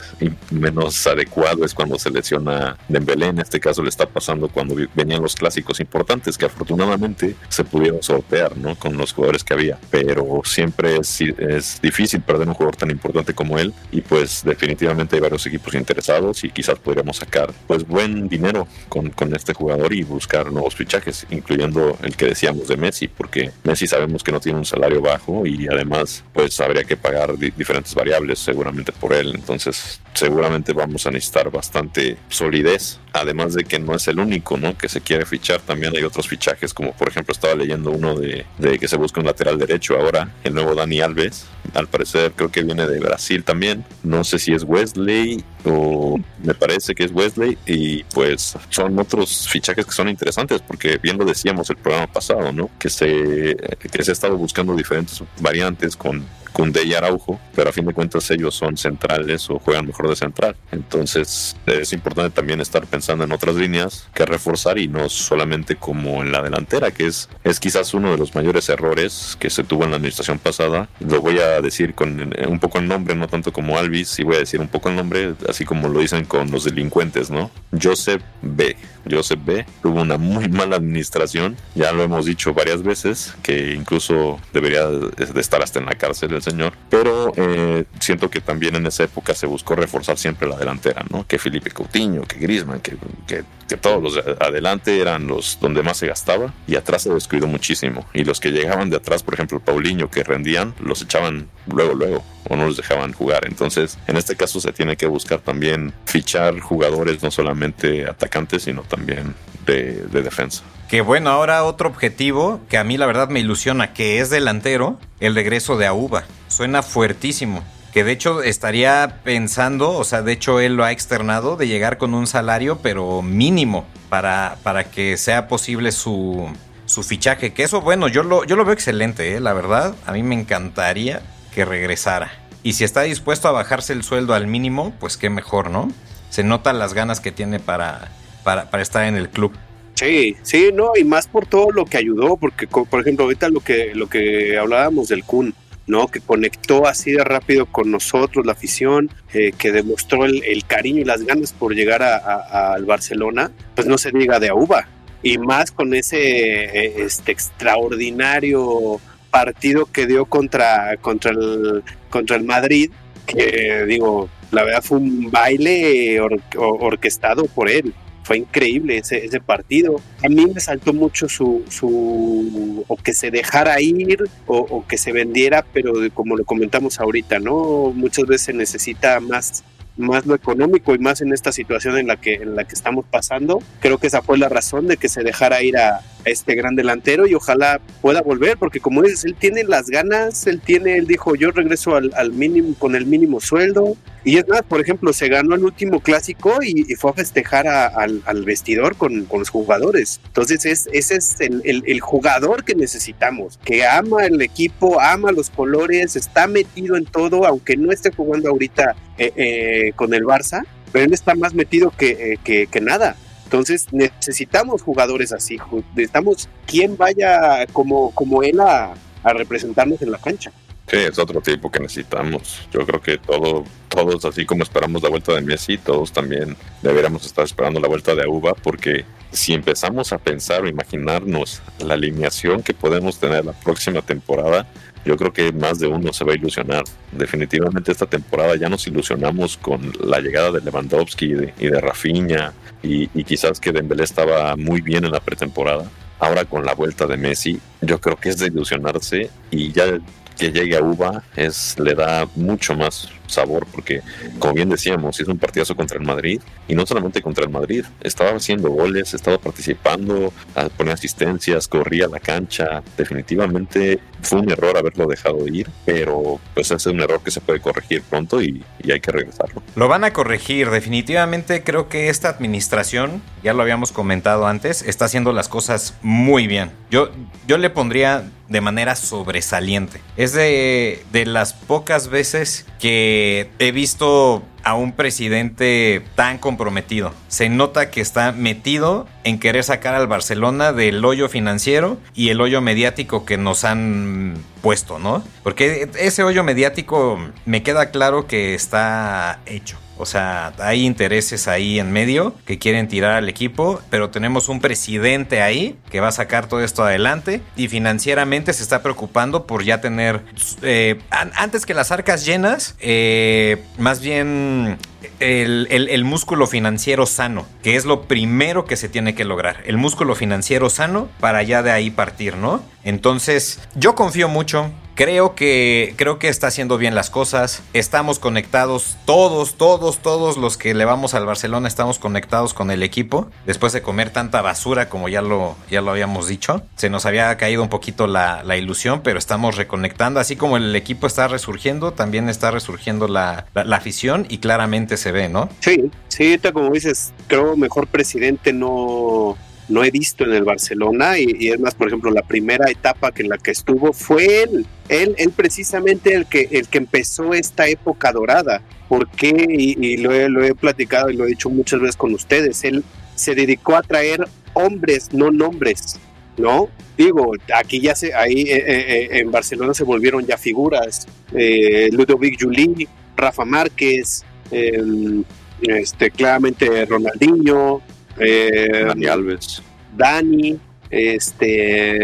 [0.52, 5.22] menos adecuado es cuando se lesiona Dembélé, en este caso le está pasando cuando venían
[5.22, 8.76] los clásicos importantes que afortunadamente se pudieron sortear, ¿no?
[8.76, 13.34] Con los jugadores que había, pero siempre es, es difícil perder un jugador tan importante
[13.34, 18.28] como él y pues definitivamente hay varios equipos interesados y quizás podríamos sacar pues buen
[18.30, 23.08] dinero con, con este jugador y buscar nuevos fichajes, incluyendo el que decíamos de Messi,
[23.08, 27.38] porque Messi sabemos que no tiene un salario bajo y además pues habría que pagar
[27.38, 33.64] di- diferentes variables seguramente por él, entonces seguramente vamos a necesitar bastante solidez, además de
[33.64, 34.78] que no es el único, ¿no?
[34.78, 38.46] Que se quiere fichar, también hay otros fichajes, como por ejemplo estaba leyendo uno de,
[38.58, 42.52] de que se busca un lateral derecho ahora, el nuevo Dani Alves, al parecer creo
[42.52, 47.12] que viene de Brasil también, no sé si es Wesley o me parece que es
[47.12, 52.08] Wesley y pues son otros fichajes que son interesantes porque bien lo decíamos el programa
[52.08, 52.70] pasado, ¿no?
[52.80, 56.26] Que se, que se ha estado buscando diferentes variantes con
[56.56, 60.16] Koundé y Araujo, pero a fin de cuentas ellos son centrales o juegan mejor de
[60.16, 60.56] central.
[60.72, 66.24] Entonces es importante también estar pensando en otras líneas que reforzar y no solamente como
[66.24, 69.84] en la delantera, que es, es quizás uno de los mayores errores que se tuvo
[69.84, 70.88] en la administración pasada.
[71.02, 74.20] Lo voy a a decir con eh, un poco el nombre, no tanto como Alvis,
[74.20, 77.30] y voy a decir un poco el nombre, así como lo dicen con los delincuentes,
[77.30, 77.52] ¿no?
[77.82, 78.76] Joseph B.
[79.10, 79.66] Joseph B.
[79.82, 85.40] tuvo una muy mala administración, ya lo hemos dicho varias veces, que incluso debería de
[85.40, 89.34] estar hasta en la cárcel el señor, pero eh, siento que también en esa época
[89.34, 91.26] se buscó reforzar siempre la delantera, ¿no?
[91.28, 95.84] Que Felipe Coutinho, que Griezmann, que, que, que todos los de adelante eran los donde
[95.84, 98.06] más se gastaba y atrás se descuidó muchísimo.
[98.14, 102.24] Y los que llegaban de atrás, por ejemplo, Paulinho, que rendían, los echaban luego, luego
[102.50, 103.46] o no los dejaban jugar.
[103.48, 108.82] Entonces, en este caso se tiene que buscar también fichar jugadores no solamente atacantes, sino
[108.84, 110.64] también de, de defensa.
[110.90, 115.00] Que bueno, ahora otro objetivo que a mí la verdad me ilusiona, que es delantero,
[115.20, 116.26] el regreso de Auba.
[116.48, 117.64] Suena fuertísimo.
[117.92, 121.98] Que de hecho estaría pensando, o sea, de hecho él lo ha externado, de llegar
[121.98, 126.50] con un salario, pero mínimo, para, para que sea posible su,
[126.86, 127.54] su fichaje.
[127.54, 129.40] Que eso, bueno, yo lo, yo lo veo excelente, ¿eh?
[129.40, 129.96] la verdad.
[130.06, 131.22] A mí me encantaría
[131.56, 132.32] que regresara.
[132.62, 135.88] Y si está dispuesto a bajarse el sueldo al mínimo, pues qué mejor, ¿no?
[136.30, 138.12] Se notan las ganas que tiene para,
[138.44, 139.54] para, para estar en el club.
[139.94, 143.62] Sí, sí, no, y más por todo lo que ayudó, porque por ejemplo, ahorita lo
[143.62, 145.54] que, lo que hablábamos del Kun,
[145.88, 146.08] ¿no?
[146.08, 151.06] Que conectó así de rápido con nosotros, la afición, eh, que demostró el, cariño y
[151.06, 154.88] las ganas por llegar a- a- al Barcelona, pues no se diga de Auba.
[155.24, 156.18] Y más con ese
[156.66, 159.00] eh, este extraordinario
[159.40, 162.90] partido que dio contra, contra, el, contra el Madrid,
[163.26, 167.94] que digo, la verdad fue un baile or- or- orquestado por él
[168.28, 170.02] fue increíble ese, ese partido.
[170.24, 174.18] A mí me saltó mucho su, su o que se dejara ir
[174.48, 177.92] o, o que se vendiera, pero como lo comentamos ahorita, ¿no?
[177.94, 179.64] Muchas veces necesita más
[179.98, 183.06] más lo económico y más en esta situación en la que en la que estamos
[183.10, 183.62] pasando.
[183.80, 186.76] Creo que esa fue la razón de que se dejara ir a, a este gran
[186.76, 191.08] delantero y ojalá pueda volver porque como dices, él tiene las ganas, él tiene, él
[191.08, 195.14] dijo, yo regreso al, al mínimo con el mínimo sueldo, y es más, por ejemplo,
[195.14, 200.20] se ganó el último clásico y, fue a festejar a- al, vestidor con, los jugadores.
[200.26, 206.16] Entonces, es, ese es el, jugador que necesitamos, que ama el equipo, ama los colores,
[206.16, 211.06] está metido en todo, aunque no esté jugando ahorita eh, eh, con el Barça, pero
[211.06, 213.16] él está más metido que, eh, nada.
[213.44, 215.60] Entonces necesitamos jugadores así,
[215.96, 220.52] necesitamos quien vaya como, como él a representarnos en la cancha.
[220.88, 222.68] Sí, es otro tipo que necesitamos.
[222.72, 227.26] Yo creo que todo, todos, así como esperamos la vuelta de Messi, todos también deberíamos
[227.26, 232.62] estar esperando la vuelta de Auba, porque si empezamos a pensar o imaginarnos la alineación
[232.62, 234.68] que podemos tener la próxima temporada,
[235.06, 236.84] yo creo que más de uno se va a ilusionar.
[237.12, 241.82] Definitivamente esta temporada ya nos ilusionamos con la llegada de Lewandowski y de, y de
[241.82, 245.90] Rafinha, y, y quizás que Dembélé estaba muy bien en la pretemporada.
[246.20, 250.00] Ahora con la vuelta de Messi, yo creo que es de ilusionarse y ya
[250.38, 254.02] que llegue a Uva es, le da mucho más sabor porque,
[254.40, 257.86] como bien decíamos, hizo un partidazo contra el Madrid y no solamente contra el Madrid,
[258.02, 262.84] estaba haciendo goles, estaba participando, ah, ponía asistencias, corría la cancha.
[262.98, 267.42] Definitivamente fue un error haberlo dejado ir, pero pues ese es un error que se
[267.42, 269.64] puede corregir pronto y, hay que regresarlo.
[269.76, 275.06] Lo van a corregir, definitivamente creo que esta administración, ya lo habíamos comentado antes, está
[275.06, 276.70] haciendo las cosas muy bien.
[276.92, 277.10] Yo,
[277.48, 280.02] yo le pondría de manera sobresaliente.
[280.18, 283.15] Es de, de las pocas veces que
[283.60, 287.14] he visto a un presidente tan comprometido.
[287.28, 292.42] Se nota que está metido en querer sacar al Barcelona del hoyo financiero y el
[292.42, 295.24] hoyo mediático que nos han puesto, ¿no?
[295.44, 299.78] Porque ese hoyo mediático me queda claro que está hecho.
[299.98, 304.60] O sea, hay intereses ahí en medio que quieren tirar al equipo, pero tenemos un
[304.60, 309.64] presidente ahí que va a sacar todo esto adelante y financieramente se está preocupando por
[309.64, 310.22] ya tener,
[310.62, 314.78] eh, an- antes que las arcas llenas, eh, más bien
[315.20, 319.64] el- el músculo financiero sano, que es lo primero que se tiene que lograr.
[319.66, 322.62] El músculo financiero sano para ya de ahí partir, ¿no?
[322.86, 324.72] Entonces, yo confío mucho.
[324.96, 327.62] Creo que, creo que está haciendo bien las cosas.
[327.74, 332.82] Estamos conectados, todos, todos, todos los que le vamos al Barcelona estamos conectados con el
[332.82, 333.28] equipo.
[333.46, 337.36] Después de comer tanta basura, como ya lo, ya lo habíamos dicho, se nos había
[337.36, 340.22] caído un poquito la, la ilusión, pero estamos reconectando.
[340.22, 344.96] Así como el equipo está resurgiendo, también está resurgiendo la, la- la afición y claramente
[344.96, 345.50] se ve, ¿no?
[345.60, 349.36] Sí, sí, ahorita como dices, creo mejor presidente no,
[349.68, 353.12] no he visto en el Barcelona y, y es más, por ejemplo, la primera etapa
[353.12, 357.34] que en la que estuvo fue él, él, él precisamente el que, el que empezó
[357.34, 358.62] esta época dorada.
[358.88, 359.46] ¿Por qué?
[359.50, 362.84] Y, lo, he, lo he platicado y lo he dicho muchas veces con ustedes, él
[363.16, 366.00] se dedicó a traer hombres, no nombres.
[366.38, 366.70] ¿no?
[366.98, 372.42] Digo, aquí ya se, ahí eh, eh, en Barcelona se volvieron ya figuras, eh, Ludovic
[372.42, 375.22] Juli, Rafa Márquez, eh,
[375.62, 377.82] este, claramente Ronaldinho,
[378.20, 379.62] eh, Dani Alves.
[379.96, 382.00] Dani, este,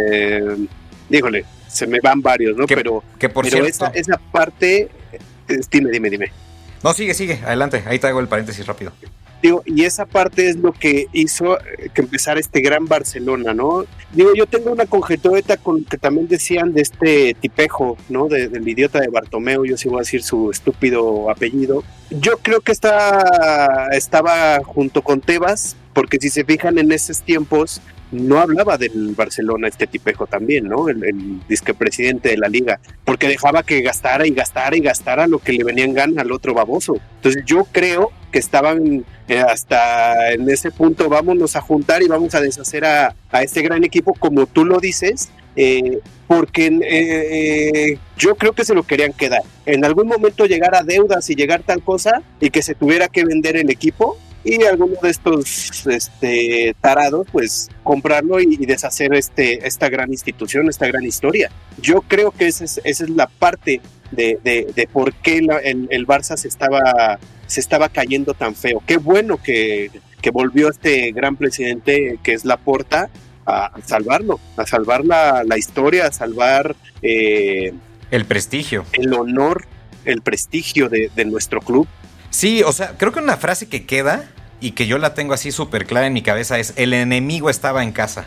[1.09, 2.65] díjole, se me van varios, ¿no?
[2.65, 3.69] Que- Pero, Que por pero cierto.
[3.69, 4.89] esa, esa parte,
[5.71, 6.31] dime, dime, dime.
[6.83, 7.39] No, sigue, sigue.
[7.45, 7.83] Adelante.
[7.85, 8.91] Ahí traigo el paréntesis rápido.
[9.41, 13.85] Digo, y esa parte es lo que hizo eh, que empezara este gran Barcelona, ¿no?
[14.13, 18.27] Digo, yo tengo una conjetura con que también decían de este tipejo, ¿no?
[18.27, 21.83] De- del idiota de Bartomeu, yo sí voy a decir su estúpido apellido.
[22.11, 27.81] Yo creo que está, estaba junto con Tebas, porque si se fijan en esos tiempos,
[28.11, 30.89] no hablaba del Barcelona este tipejo también, ¿no?
[30.89, 35.39] El, disque presidente de la liga, porque dejaba que gastara y gastara y gastara lo
[35.39, 36.97] que le venía en gana al otro baboso.
[37.15, 42.35] Entonces yo creo que estaban eh, hasta en ese punto, vámonos a juntar y vamos
[42.35, 48.35] a deshacer a, a este gran equipo, como tú lo dices, eh, porque eh, yo
[48.35, 49.41] creo que se lo querían quedar.
[49.65, 53.25] En algún momento llegar a deudas y llegar tal cosa y que se tuviera que
[53.25, 59.67] vender el equipo y alguno de estos este, tarados, pues comprarlo y, y deshacer este,
[59.67, 61.51] esta gran institución, esta gran historia.
[61.81, 65.59] Yo creo que esa es, esa es la parte de, de, de por qué la-
[65.59, 68.81] el, el Barça se estaba, se estaba cayendo tan feo.
[68.87, 73.09] Qué bueno que, que volvió este gran presidente que es Laporta
[73.45, 77.73] a salvarlo, a salvar la, la historia, a salvar eh,
[78.11, 78.85] El prestigio.
[78.93, 79.65] el honor,
[80.05, 81.87] el prestigio de, de nuestro club.
[82.31, 85.51] Sí, o sea, creo que una frase que queda y que yo la tengo así
[85.51, 88.25] súper clara en mi cabeza es: el enemigo estaba en casa.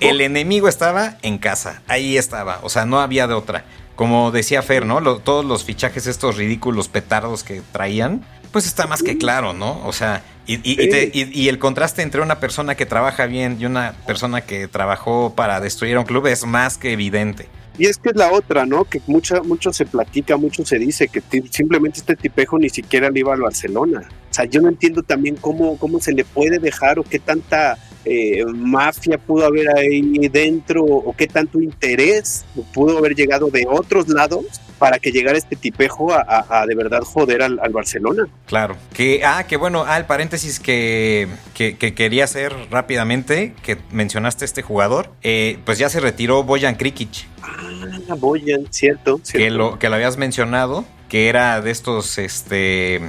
[0.00, 3.64] El enemigo estaba en casa, ahí estaba, o sea, no había de otra.
[3.94, 4.98] Como decía Fer, ¿no?
[5.00, 9.80] Lo- todos los fichajes estos ridículos petardos que traían, pues está más que claro, ¿no?
[9.86, 13.26] O sea, y, y- y te- y- y el contraste entre una persona que trabaja
[13.26, 17.48] bien y una persona que trabajó para destruir a un club es más que evidente.
[17.76, 18.84] Y es que es la otra, ¿no?
[18.84, 23.20] Que mucha, mucho se platica, mucho se dice que simplemente este tipejo ni siquiera le
[23.20, 24.08] iba al Barcelona.
[24.30, 27.78] O sea, yo no entiendo también cómo, cómo se le puede dejar o qué tanta
[28.04, 34.08] eh, mafia pudo haber ahí dentro o qué tanto interés pudo haber llegado de otros
[34.08, 34.44] lados
[34.78, 38.26] para que llegara este tipejo a, a- a de verdad joder al, al Barcelona.
[38.46, 38.76] Claro.
[38.92, 44.44] Que, ah, que bueno, ah, el paréntesis que, que, que quería hacer rápidamente, que mencionaste
[44.44, 49.56] este jugador, eh, pues ya se retiró Boyan Krikic, Ah, Boyan, cierto, que cierto.
[49.56, 53.00] lo, que lo habías mencionado, que era de estos, este,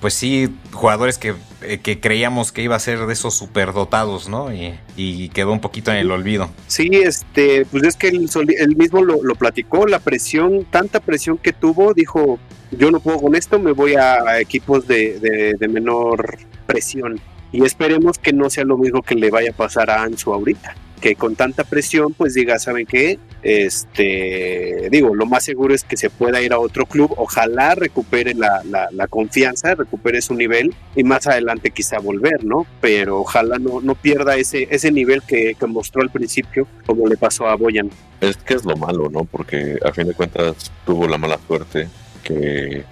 [0.00, 1.34] pues sí, jugadores que,
[1.82, 4.52] que creíamos que iba a ser de esos superdotados, ¿no?
[4.52, 6.50] Y, quedó un poquito en el olvido.
[6.68, 11.94] Sí, este, pues es que él, mismo lo, platicó, la presión, tanta presión que tuvo,
[11.94, 12.38] dijo,
[12.70, 17.20] yo no puedo con esto, me voy a, a equipos de, de- de menor presión.
[17.52, 20.74] Y esperemos que no sea lo mismo que le vaya a pasar a Ansu ahorita,
[21.04, 23.18] que con tanta presión, pues diga, ¿saben qué?
[23.42, 28.32] Este, digo, lo más seguro es que se pueda ir a otro club, ojalá recupere
[28.32, 32.66] la, la- confianza, recupere su nivel y más adelante quizá volver, ¿no?
[32.80, 37.18] Pero ojalá no, no pierda ese, ese nivel que, que mostró al principio, como le
[37.18, 37.90] pasó a Boyan.
[38.22, 39.24] Es que es lo malo, ¿no?
[39.24, 41.86] Porque a fin de cuentas tuvo la mala suerte
[42.22, 42.82] que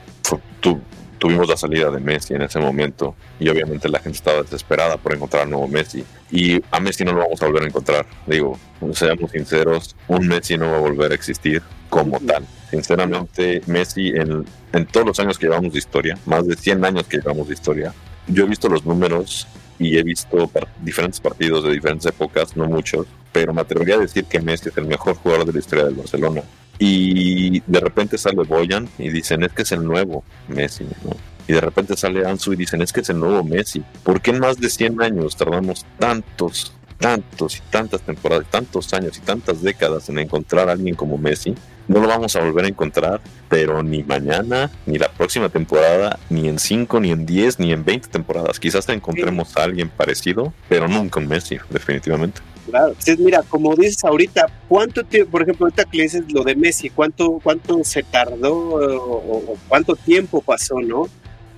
[0.60, 0.80] tu-
[1.22, 5.14] tuvimos la salida de Messi en ese momento y obviamente la gente estaba desesperada por
[5.14, 8.06] encontrar un nuevo Messi y a Messi no lo vamos a volver a encontrar.
[8.26, 8.58] Digo,
[8.92, 12.44] seamos sinceros, un Messi no va a volver a existir como tal.
[12.68, 17.06] Sinceramente, Messi en, en todos los años que llevamos de historia, más de 100 años
[17.06, 17.94] que llevamos de historia,
[18.26, 19.46] yo he visto los números
[19.78, 23.98] y he visto par- diferentes partidos de diferentes épocas, no muchos, pero me atrevería a
[23.98, 26.42] decir que Messi es el mejor jugador de la historia del Barcelona.
[26.84, 31.14] Y de repente sale Boyan y dicen, es que es el nuevo Messi, ¿no?
[31.46, 33.84] Y de repente sale Ansu y dicen, es que es el nuevo Messi.
[34.02, 39.16] ¿Por qué en más de 100 años tardamos tantos, tantos y tantas temporadas, tantos años
[39.16, 41.54] y tantas décadas en encontrar a alguien como Messi?
[41.86, 46.48] No lo vamos a volver a encontrar, pero ni mañana, ni la próxima temporada, ni
[46.48, 48.58] en 5, ni en 10, ni en 20 temporadas.
[48.58, 52.40] Quizás encontremos a alguien parecido, pero nunca un Messi, definitivamente.
[52.72, 52.88] Claro.
[52.88, 56.56] Entonces, mira, como dices ahorita, ¿cuánto tiempo, por ejemplo, ahorita que le dices lo de
[56.56, 61.06] Messi, cuánto, cuánto se tardó o, o cuánto tiempo pasó, ¿no?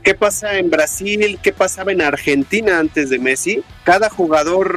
[0.03, 1.39] ¿Qué pasa en Brasil?
[1.41, 3.63] ¿Qué pasaba en Argentina antes de Messi?
[3.85, 4.77] Cada jugador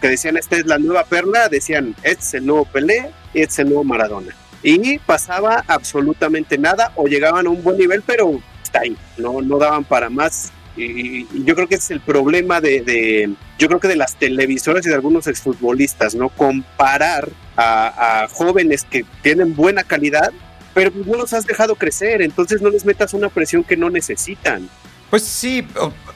[0.00, 3.58] que decían esta es la nueva perla, decían este es el nuevo Pelé este es
[3.60, 4.34] el nuevo Maradona.
[4.64, 9.58] Y pasaba absolutamente nada o llegaban a un buen nivel, pero está ahí, no, no
[9.58, 10.52] daban para más.
[10.76, 14.88] Y, yo creo que es el problema de, yo creo que de las televisoras y
[14.88, 16.28] de algunos exfutbolistas, ¿no?
[16.28, 20.32] Comparar a, a jóvenes que tienen buena calidad,
[20.74, 23.90] pero pues no los has dejado crecer, entonces no les metas una presión que no
[23.90, 24.68] necesitan.
[25.10, 25.66] Pues sí,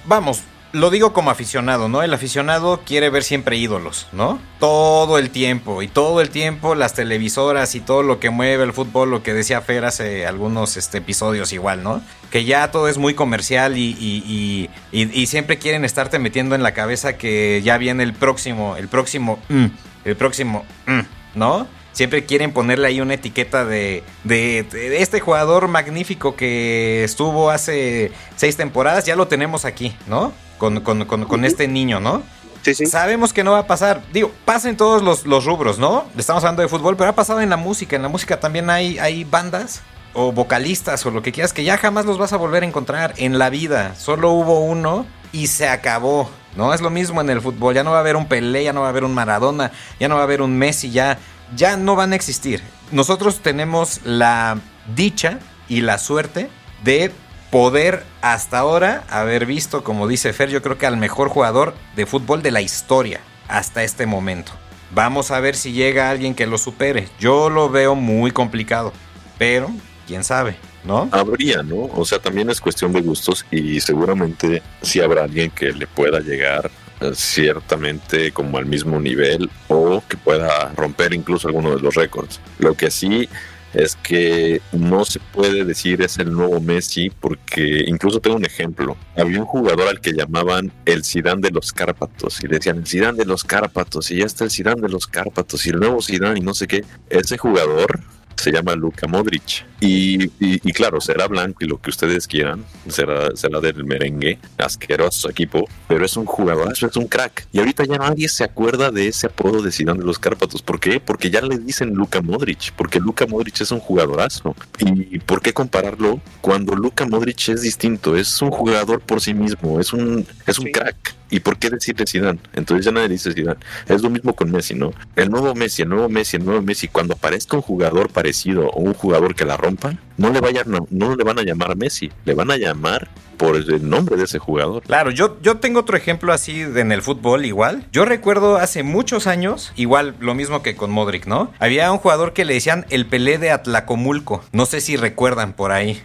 [0.06, 0.42] vamos,
[0.76, 2.02] lo digo como aficionado, ¿no?
[2.02, 4.38] El aficionado quiere ver siempre ídolos, ¿no?
[4.60, 8.74] Todo el tiempo y todo el tiempo las televisoras y todo lo que mueve el
[8.74, 12.02] fútbol, lo que decía Fer hace algunos este, episodios igual, ¿no?
[12.30, 16.74] Que ya todo es muy comercial y, y, y, siempre quieren estarte metiendo en la
[16.74, 19.66] cabeza que ya viene el próximo, el próximo, mm,
[20.04, 21.00] el próximo, mm,
[21.38, 21.66] ¿no?
[21.92, 24.66] Siempre quieren ponerle ahí una etiqueta de, de,
[25.00, 30.34] este jugador magnífico que estuvo hace seis temporadas, ya lo tenemos aquí, ¿no?
[30.58, 32.22] Con, con, con, con este niño, ¿no?
[32.62, 32.86] Sí, sí.
[32.86, 34.02] Sabemos que no va a pasar.
[34.12, 36.04] Digo, pasa en todos los, los, rubros, ¿no?
[36.18, 37.94] Estamos hablando de fútbol, pero ha pasado en la música.
[37.94, 39.82] En la música también hay, hay bandas
[40.14, 43.14] o vocalistas o lo que quieras que ya jamás los vas a volver a encontrar
[43.18, 43.94] en la vida.
[43.94, 46.28] Solo hubo uno y se acabó.
[46.56, 47.74] No es lo mismo en el fútbol.
[47.74, 50.08] Ya no va a haber un Pelé, ya no va a haber un Maradona, ya
[50.08, 51.18] no va a haber un Messi, ya,
[51.54, 52.62] ya no van a existir.
[52.90, 54.58] Nosotros tenemos la
[54.94, 55.38] dicha
[55.68, 56.48] y la suerte
[56.82, 57.12] de
[57.50, 62.06] poder hasta ahora haber visto, como dice Fer, yo creo que al mejor jugador de
[62.06, 64.52] fútbol de la historia hasta este momento.
[64.92, 67.08] Vamos a ver si llega alguien que lo supere.
[67.18, 68.92] Yo lo veo muy complicado,
[69.38, 69.70] pero
[70.06, 71.08] quién sabe, ¿no?
[71.12, 71.90] Habría, ¿no?
[71.94, 76.20] O sea, también es cuestión de gustos y seguramente sí habrá alguien que le pueda
[76.20, 76.70] llegar
[77.00, 82.40] eh, ciertamente como al mismo nivel o que pueda romper incluso alguno de los récords.
[82.58, 83.28] Lo que sí
[83.74, 88.96] es que no se puede decir es el nuevo Messi porque incluso tengo un ejemplo.
[89.16, 93.18] Había un jugador al que llamaban el Zidane de los Cárpatos y decían el Zidane
[93.18, 96.38] de los Cárpatos y ya está el Zidane de los Cárpatos y el nuevo Zidane
[96.38, 96.84] y no sé qué.
[97.10, 98.00] Ese jugador
[98.36, 99.64] se llama Luka Modric.
[99.80, 104.38] Y, y, y, claro, será blanco y lo que ustedes quieran, será, será del merengue,
[104.56, 107.46] asqueroso su equipo, pero es un jugadorazo, es un crack.
[107.52, 110.62] Y ahorita ya nadie se acuerda de ese apodo de Zidane de los Cárpatos.
[110.62, 111.00] ¿Por qué?
[111.00, 114.54] Porque ya le dicen Luka Modric, porque Luka Modric es un jugadorazo.
[114.78, 118.16] ¿Y por qué compararlo cuando Luka Modric es distinto?
[118.16, 121.15] Es un jugador por sí mismo, es un, es un crack.
[121.30, 122.38] ¿Y por qué decirle Zidane?
[122.54, 123.58] Entonces ya nadie dice Zidane.
[123.86, 124.92] Es lo mismo con Messi, ¿no?
[125.16, 128.80] El nuevo Messi, el nuevo Messi, el nuevo Messi, cuando aparezca un jugador parecido o
[128.80, 132.10] un jugador que la rompa, no le vayan, no, no le van a llamar Messi,
[132.24, 134.82] le van a llamar por el nombre de ese jugador.
[134.82, 137.86] Claro, yo, yo tengo otro ejemplo así de en el fútbol igual.
[137.92, 141.52] Yo recuerdo hace muchos años, igual lo mismo que con Modric, ¿no?
[141.58, 144.42] Había un jugador que le decían el Pelé de Atlacomulco.
[144.52, 146.02] No sé si recuerdan por ahí.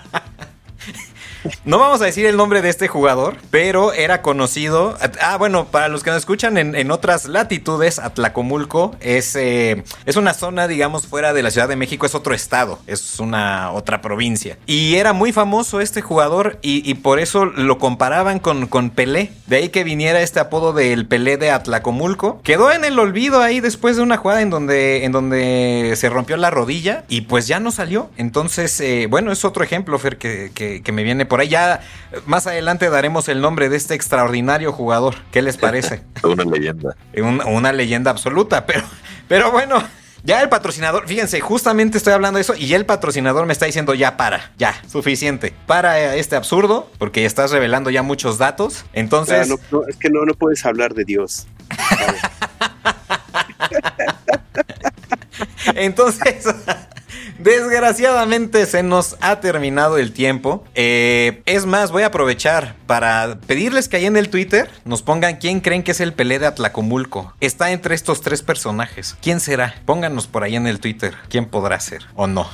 [1.64, 4.96] No vamos a decir el nombre de este jugador, pero era conocido.
[5.20, 10.16] Ah, bueno, para los que nos escuchan en, en otras latitudes, Atlacomulco es, eh, es
[10.16, 14.00] una zona, digamos, fuera de la Ciudad de México, es otro estado, es una otra
[14.00, 14.56] provincia.
[14.66, 19.32] Y era muy famoso este jugador y, por eso lo comparaban con, con, Pelé.
[19.46, 22.40] De ahí que viniera este apodo del Pelé de Atlacomulco.
[22.42, 26.36] Quedó en el olvido ahí después de una jugada en donde, en donde se rompió
[26.36, 28.10] la rodilla y pues ya no salió.
[28.16, 31.48] Entonces, eh, bueno, es otro ejemplo, Fer, que, que, que me viene por ahí.
[31.48, 31.80] Ya
[32.26, 35.14] más adelante daremos el nombre de este extraordinario jugador.
[35.30, 36.02] ¿Qué les parece?
[36.22, 36.96] una leyenda.
[37.16, 38.82] Una, una, leyenda absoluta, pero,
[39.28, 39.82] pero bueno.
[40.26, 43.66] Ya el patrocinador, fíjense, justamente estoy hablando de eso y ya el patrocinador me está
[43.66, 45.52] diciendo ya para, ya, suficiente.
[45.66, 48.86] Para este absurdo, porque estás revelando ya muchos datos.
[48.94, 49.50] Entonces...
[49.50, 51.46] No, no, es que no, no puedes hablar de Dios.
[55.74, 56.46] Entonces...
[57.38, 60.64] Desgraciadamente se nos ha terminado el tiempo.
[60.74, 65.36] Eh, es más, voy a aprovechar para pedirles que ahí en el Twitter nos pongan
[65.36, 67.34] quién creen que es el Pelé de Atlacomulco.
[67.40, 69.16] Está entre estos tres personajes.
[69.20, 69.74] ¿Quién será?
[69.84, 71.14] Pónganos por ahí en el Twitter.
[71.28, 72.48] ¿Quién podrá ser o no?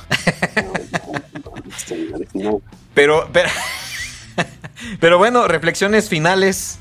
[2.93, 3.49] pero, pero,
[4.99, 6.79] pero bueno, reflexiones finales.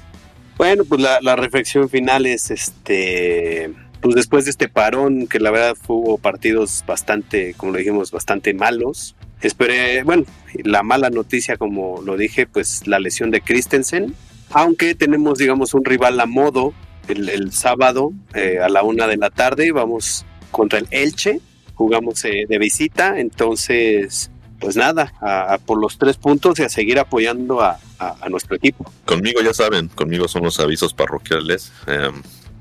[0.56, 5.50] Bueno, pues la, la reflexión final es este pues después de este parón, que la
[5.50, 9.14] verdad hubo partidos bastante, como lo dijimos, bastante malos.
[9.42, 10.24] Esperé, bueno,
[10.64, 14.14] la mala noticia, como lo dije, pues la lesión de Christensen,
[14.50, 16.74] aunque tenemos, digamos, un rival a modo
[17.08, 21.40] el, el sábado eh, a la una de la tarde, vamos contra el Elche,
[21.74, 26.68] jugamos eh, de visita, entonces, pues nada, a, a por los tres puntos y a
[26.68, 28.90] seguir apoyando a, a, nuestro equipo.
[29.04, 31.72] Conmigo ya saben, conmigo son los avisos parroquiales.
[31.86, 32.10] Eh,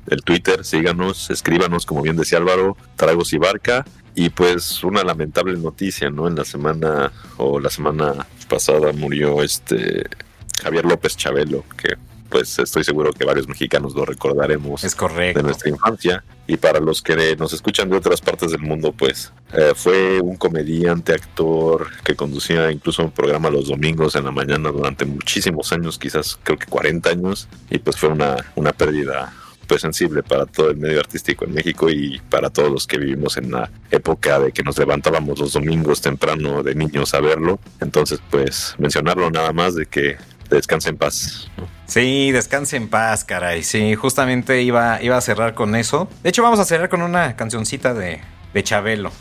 [0.10, 3.86] el Twitter, síganos, escríbanos, como bien decía Álvaro, Tragos y Barca.
[4.16, 6.28] Y pues una lamentable noticia, ¿no?
[6.28, 10.04] En la semana o la semana pasada murió este
[10.62, 11.96] Javier López Chabelo, que
[12.30, 15.40] pues estoy seguro que varios mexicanos lo recordaremos es correcto.
[15.40, 16.24] de nuestra infancia.
[16.48, 20.36] Y para los que nos escuchan de otras partes del mundo, pues eh, fue un
[20.36, 26.00] comediante, actor que conducía incluso un programa los domingos en la mañana durante muchísimos años,
[26.00, 29.34] quizás creo que 40 años, y pues fue una, una pérdida
[29.70, 33.38] pues sensible para todo el medio artístico en México y para todos los que vivimos
[33.38, 37.60] en la época de que nos levantábamos los domingos temprano de niños a verlo.
[37.80, 40.18] Entonces, pues mencionarlo nada más de que
[40.50, 41.48] descanse en paz.
[41.86, 43.62] Sí, descanse en paz, caray.
[43.62, 46.10] Sí, justamente iba, iba a cerrar con eso.
[46.24, 48.22] De hecho, vamos a cerrar con una cancioncita de,
[48.56, 49.12] de Chabelo.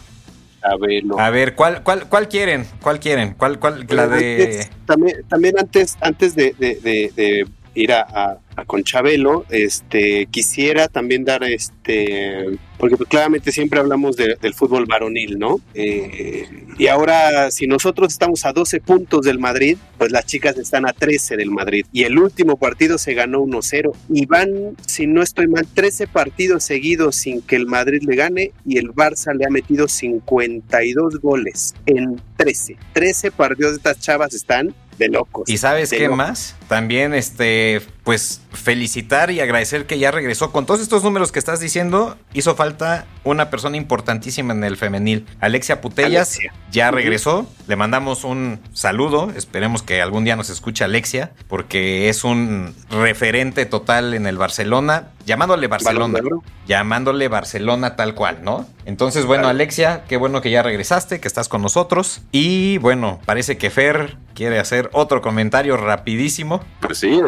[0.63, 1.21] Chabelo.
[1.21, 2.67] A ver, ¿cuál, cuál, cuál quieren?
[2.81, 3.35] ¿Cuál quieren?
[3.35, 3.87] ¿Cuál, cuál?
[3.91, 4.43] La de.
[4.43, 10.89] Antes- también, también antes, antes de, de- de- de ir a con Chabelo, este, quisiera
[10.89, 15.61] también dar este, porque pues, claramente siempre hablamos de- del fútbol varonil, ¿no?
[15.75, 16.47] Eh,
[16.79, 20.93] y ahora, si nosotros estamos a 12 puntos del Madrid, pues las chicas están a
[20.93, 21.87] 13 del Madrid.
[21.93, 23.93] Y el último partido se ganó 1-0.
[24.09, 28.53] Y van, si no estoy mal, 13 partidos seguidos sin que el Madrid le gane
[28.65, 32.77] y el Barça le ha metido 52 goles en 13.
[32.93, 35.49] 13 partidos de estas chavas están de locos.
[35.49, 36.17] ¿Y sabes qué locos.
[36.17, 36.57] más?
[36.69, 40.51] También, este, pues felicitar y agradecer que ya regresó.
[40.51, 45.27] Con todos estos números que estás diciendo, hizo falta una persona importantísima en el femenil.
[45.41, 46.53] Alexia Putellas Alexia.
[46.71, 47.47] ya regresó.
[47.67, 49.33] Le mandamos un saludo.
[49.37, 55.09] Esperemos que algún día nos escuche Alexia, porque es un referente total en el Barcelona.
[55.25, 56.19] Llamándole Barcelona.
[56.67, 58.67] Llamándole Barcelona tal cual, ¿no?
[58.85, 59.49] Entonces, bueno.
[59.49, 62.23] Alexia, qué bueno que ya regresaste, que estás con nosotros.
[62.33, 66.65] Y bueno, parece que Fer quiere hacer otro comentario rapidísimo.
[66.79, 67.21] Pues sí,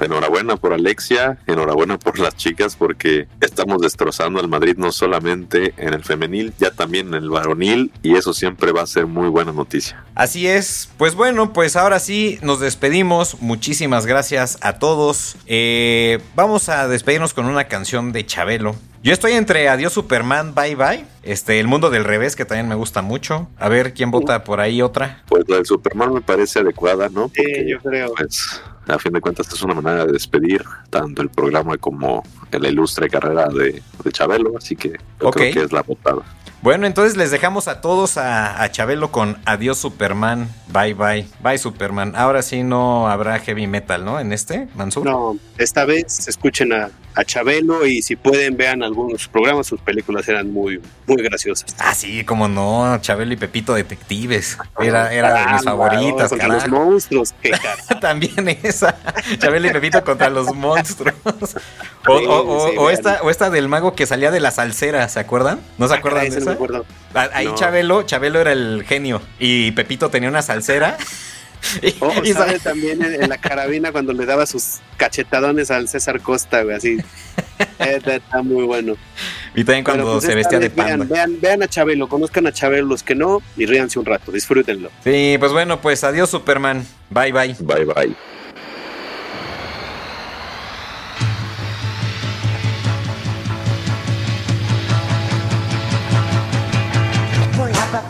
[0.00, 5.92] enhorabuena por Alexia, enhorabuena por las chicas porque estamos destrozando al Madrid no solamente en
[5.92, 9.52] el femenil, ya también en el varonil y eso siempre va a ser muy buena
[9.52, 10.02] noticia.
[10.14, 13.42] Así es, pues bueno, pues ahora sí nos despedimos.
[13.42, 15.36] Muchísimas gracias a todos.
[15.44, 18.74] Eh, vamos a despedirnos con una canción de Chabelo.
[19.04, 21.04] Yo estoy entre Adiós Superman, Bye Bye.
[21.22, 23.50] Este, El Mundo del Revés, que también me gusta mucho.
[23.58, 25.22] A ver quién vota por ahí otra.
[25.28, 27.30] Pues la del Superman me parece adecuada, ¿no?
[27.34, 28.14] Sí, yo creo.
[28.16, 32.66] pues a fin de cuentas es una manera de despedir tanto el programa como la
[32.66, 36.22] ilustre carrera de, de Chabelo, así que yo creo que es la votada.
[36.64, 41.28] Bueno, entonces les dejamos a todos a, a Chabelo con Adiós Superman, Bye Bye.
[41.42, 42.14] Bye Superman.
[42.16, 44.18] Ahora sí no habrá heavy metal, ¿no?
[44.18, 45.04] En este, Mansur.
[45.04, 50.26] No, esta vez escuchen a, a Chabelo y si pueden vean algunos programas, sus películas
[50.26, 51.76] eran muy, muy graciosas.
[51.78, 54.56] Ah, sí, como no, Chabelo y Pepito Detectives.
[54.80, 57.52] Era, era de mis Ah, favoritas, contra los monstruos, qué.
[58.00, 58.96] También esa.
[59.38, 61.14] Chabelo y Pepito contra los monstruos.
[62.06, 62.94] O, o- o- Sí, o vean.
[62.94, 65.60] esta, o esta del mago que salía de la salsera, ¿se acuerdan?
[65.78, 66.53] ¿No se acuerdan Ah, de no me esa?
[66.54, 66.86] Acuerdo.
[67.14, 67.54] Ah, Ahí No.
[67.54, 69.20] Chabelo, Chabelo era el genio.
[69.38, 70.96] Y Pepito tenía una salsera.
[71.80, 75.70] Y- O y sa- sale también en, en la carabina cuando le daba sus cachetadones
[75.70, 76.98] al César Costa, güey, así.
[77.78, 78.96] Eh, Está muy bueno.
[79.54, 81.14] y también cuando pues, se vestía de vean, panda.
[81.14, 84.90] Vean, vean a Chabelo, conozcan a Chabelo los que no y ríanse un rato, disfrútenlo.
[85.04, 86.86] Sí, pues bueno, pues adiós Superman.
[87.10, 87.56] Bye bye.
[87.60, 88.16] Bye bye.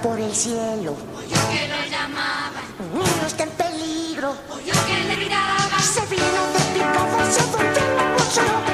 [0.04, 0.94] Por el cielo.
[1.16, 2.64] Oyó que lo llamaban.
[2.92, 4.36] Un niño está en peligro.
[4.50, 5.80] Oyó que le gritaban.
[5.80, 8.73] Se vino de picado hacia donde lo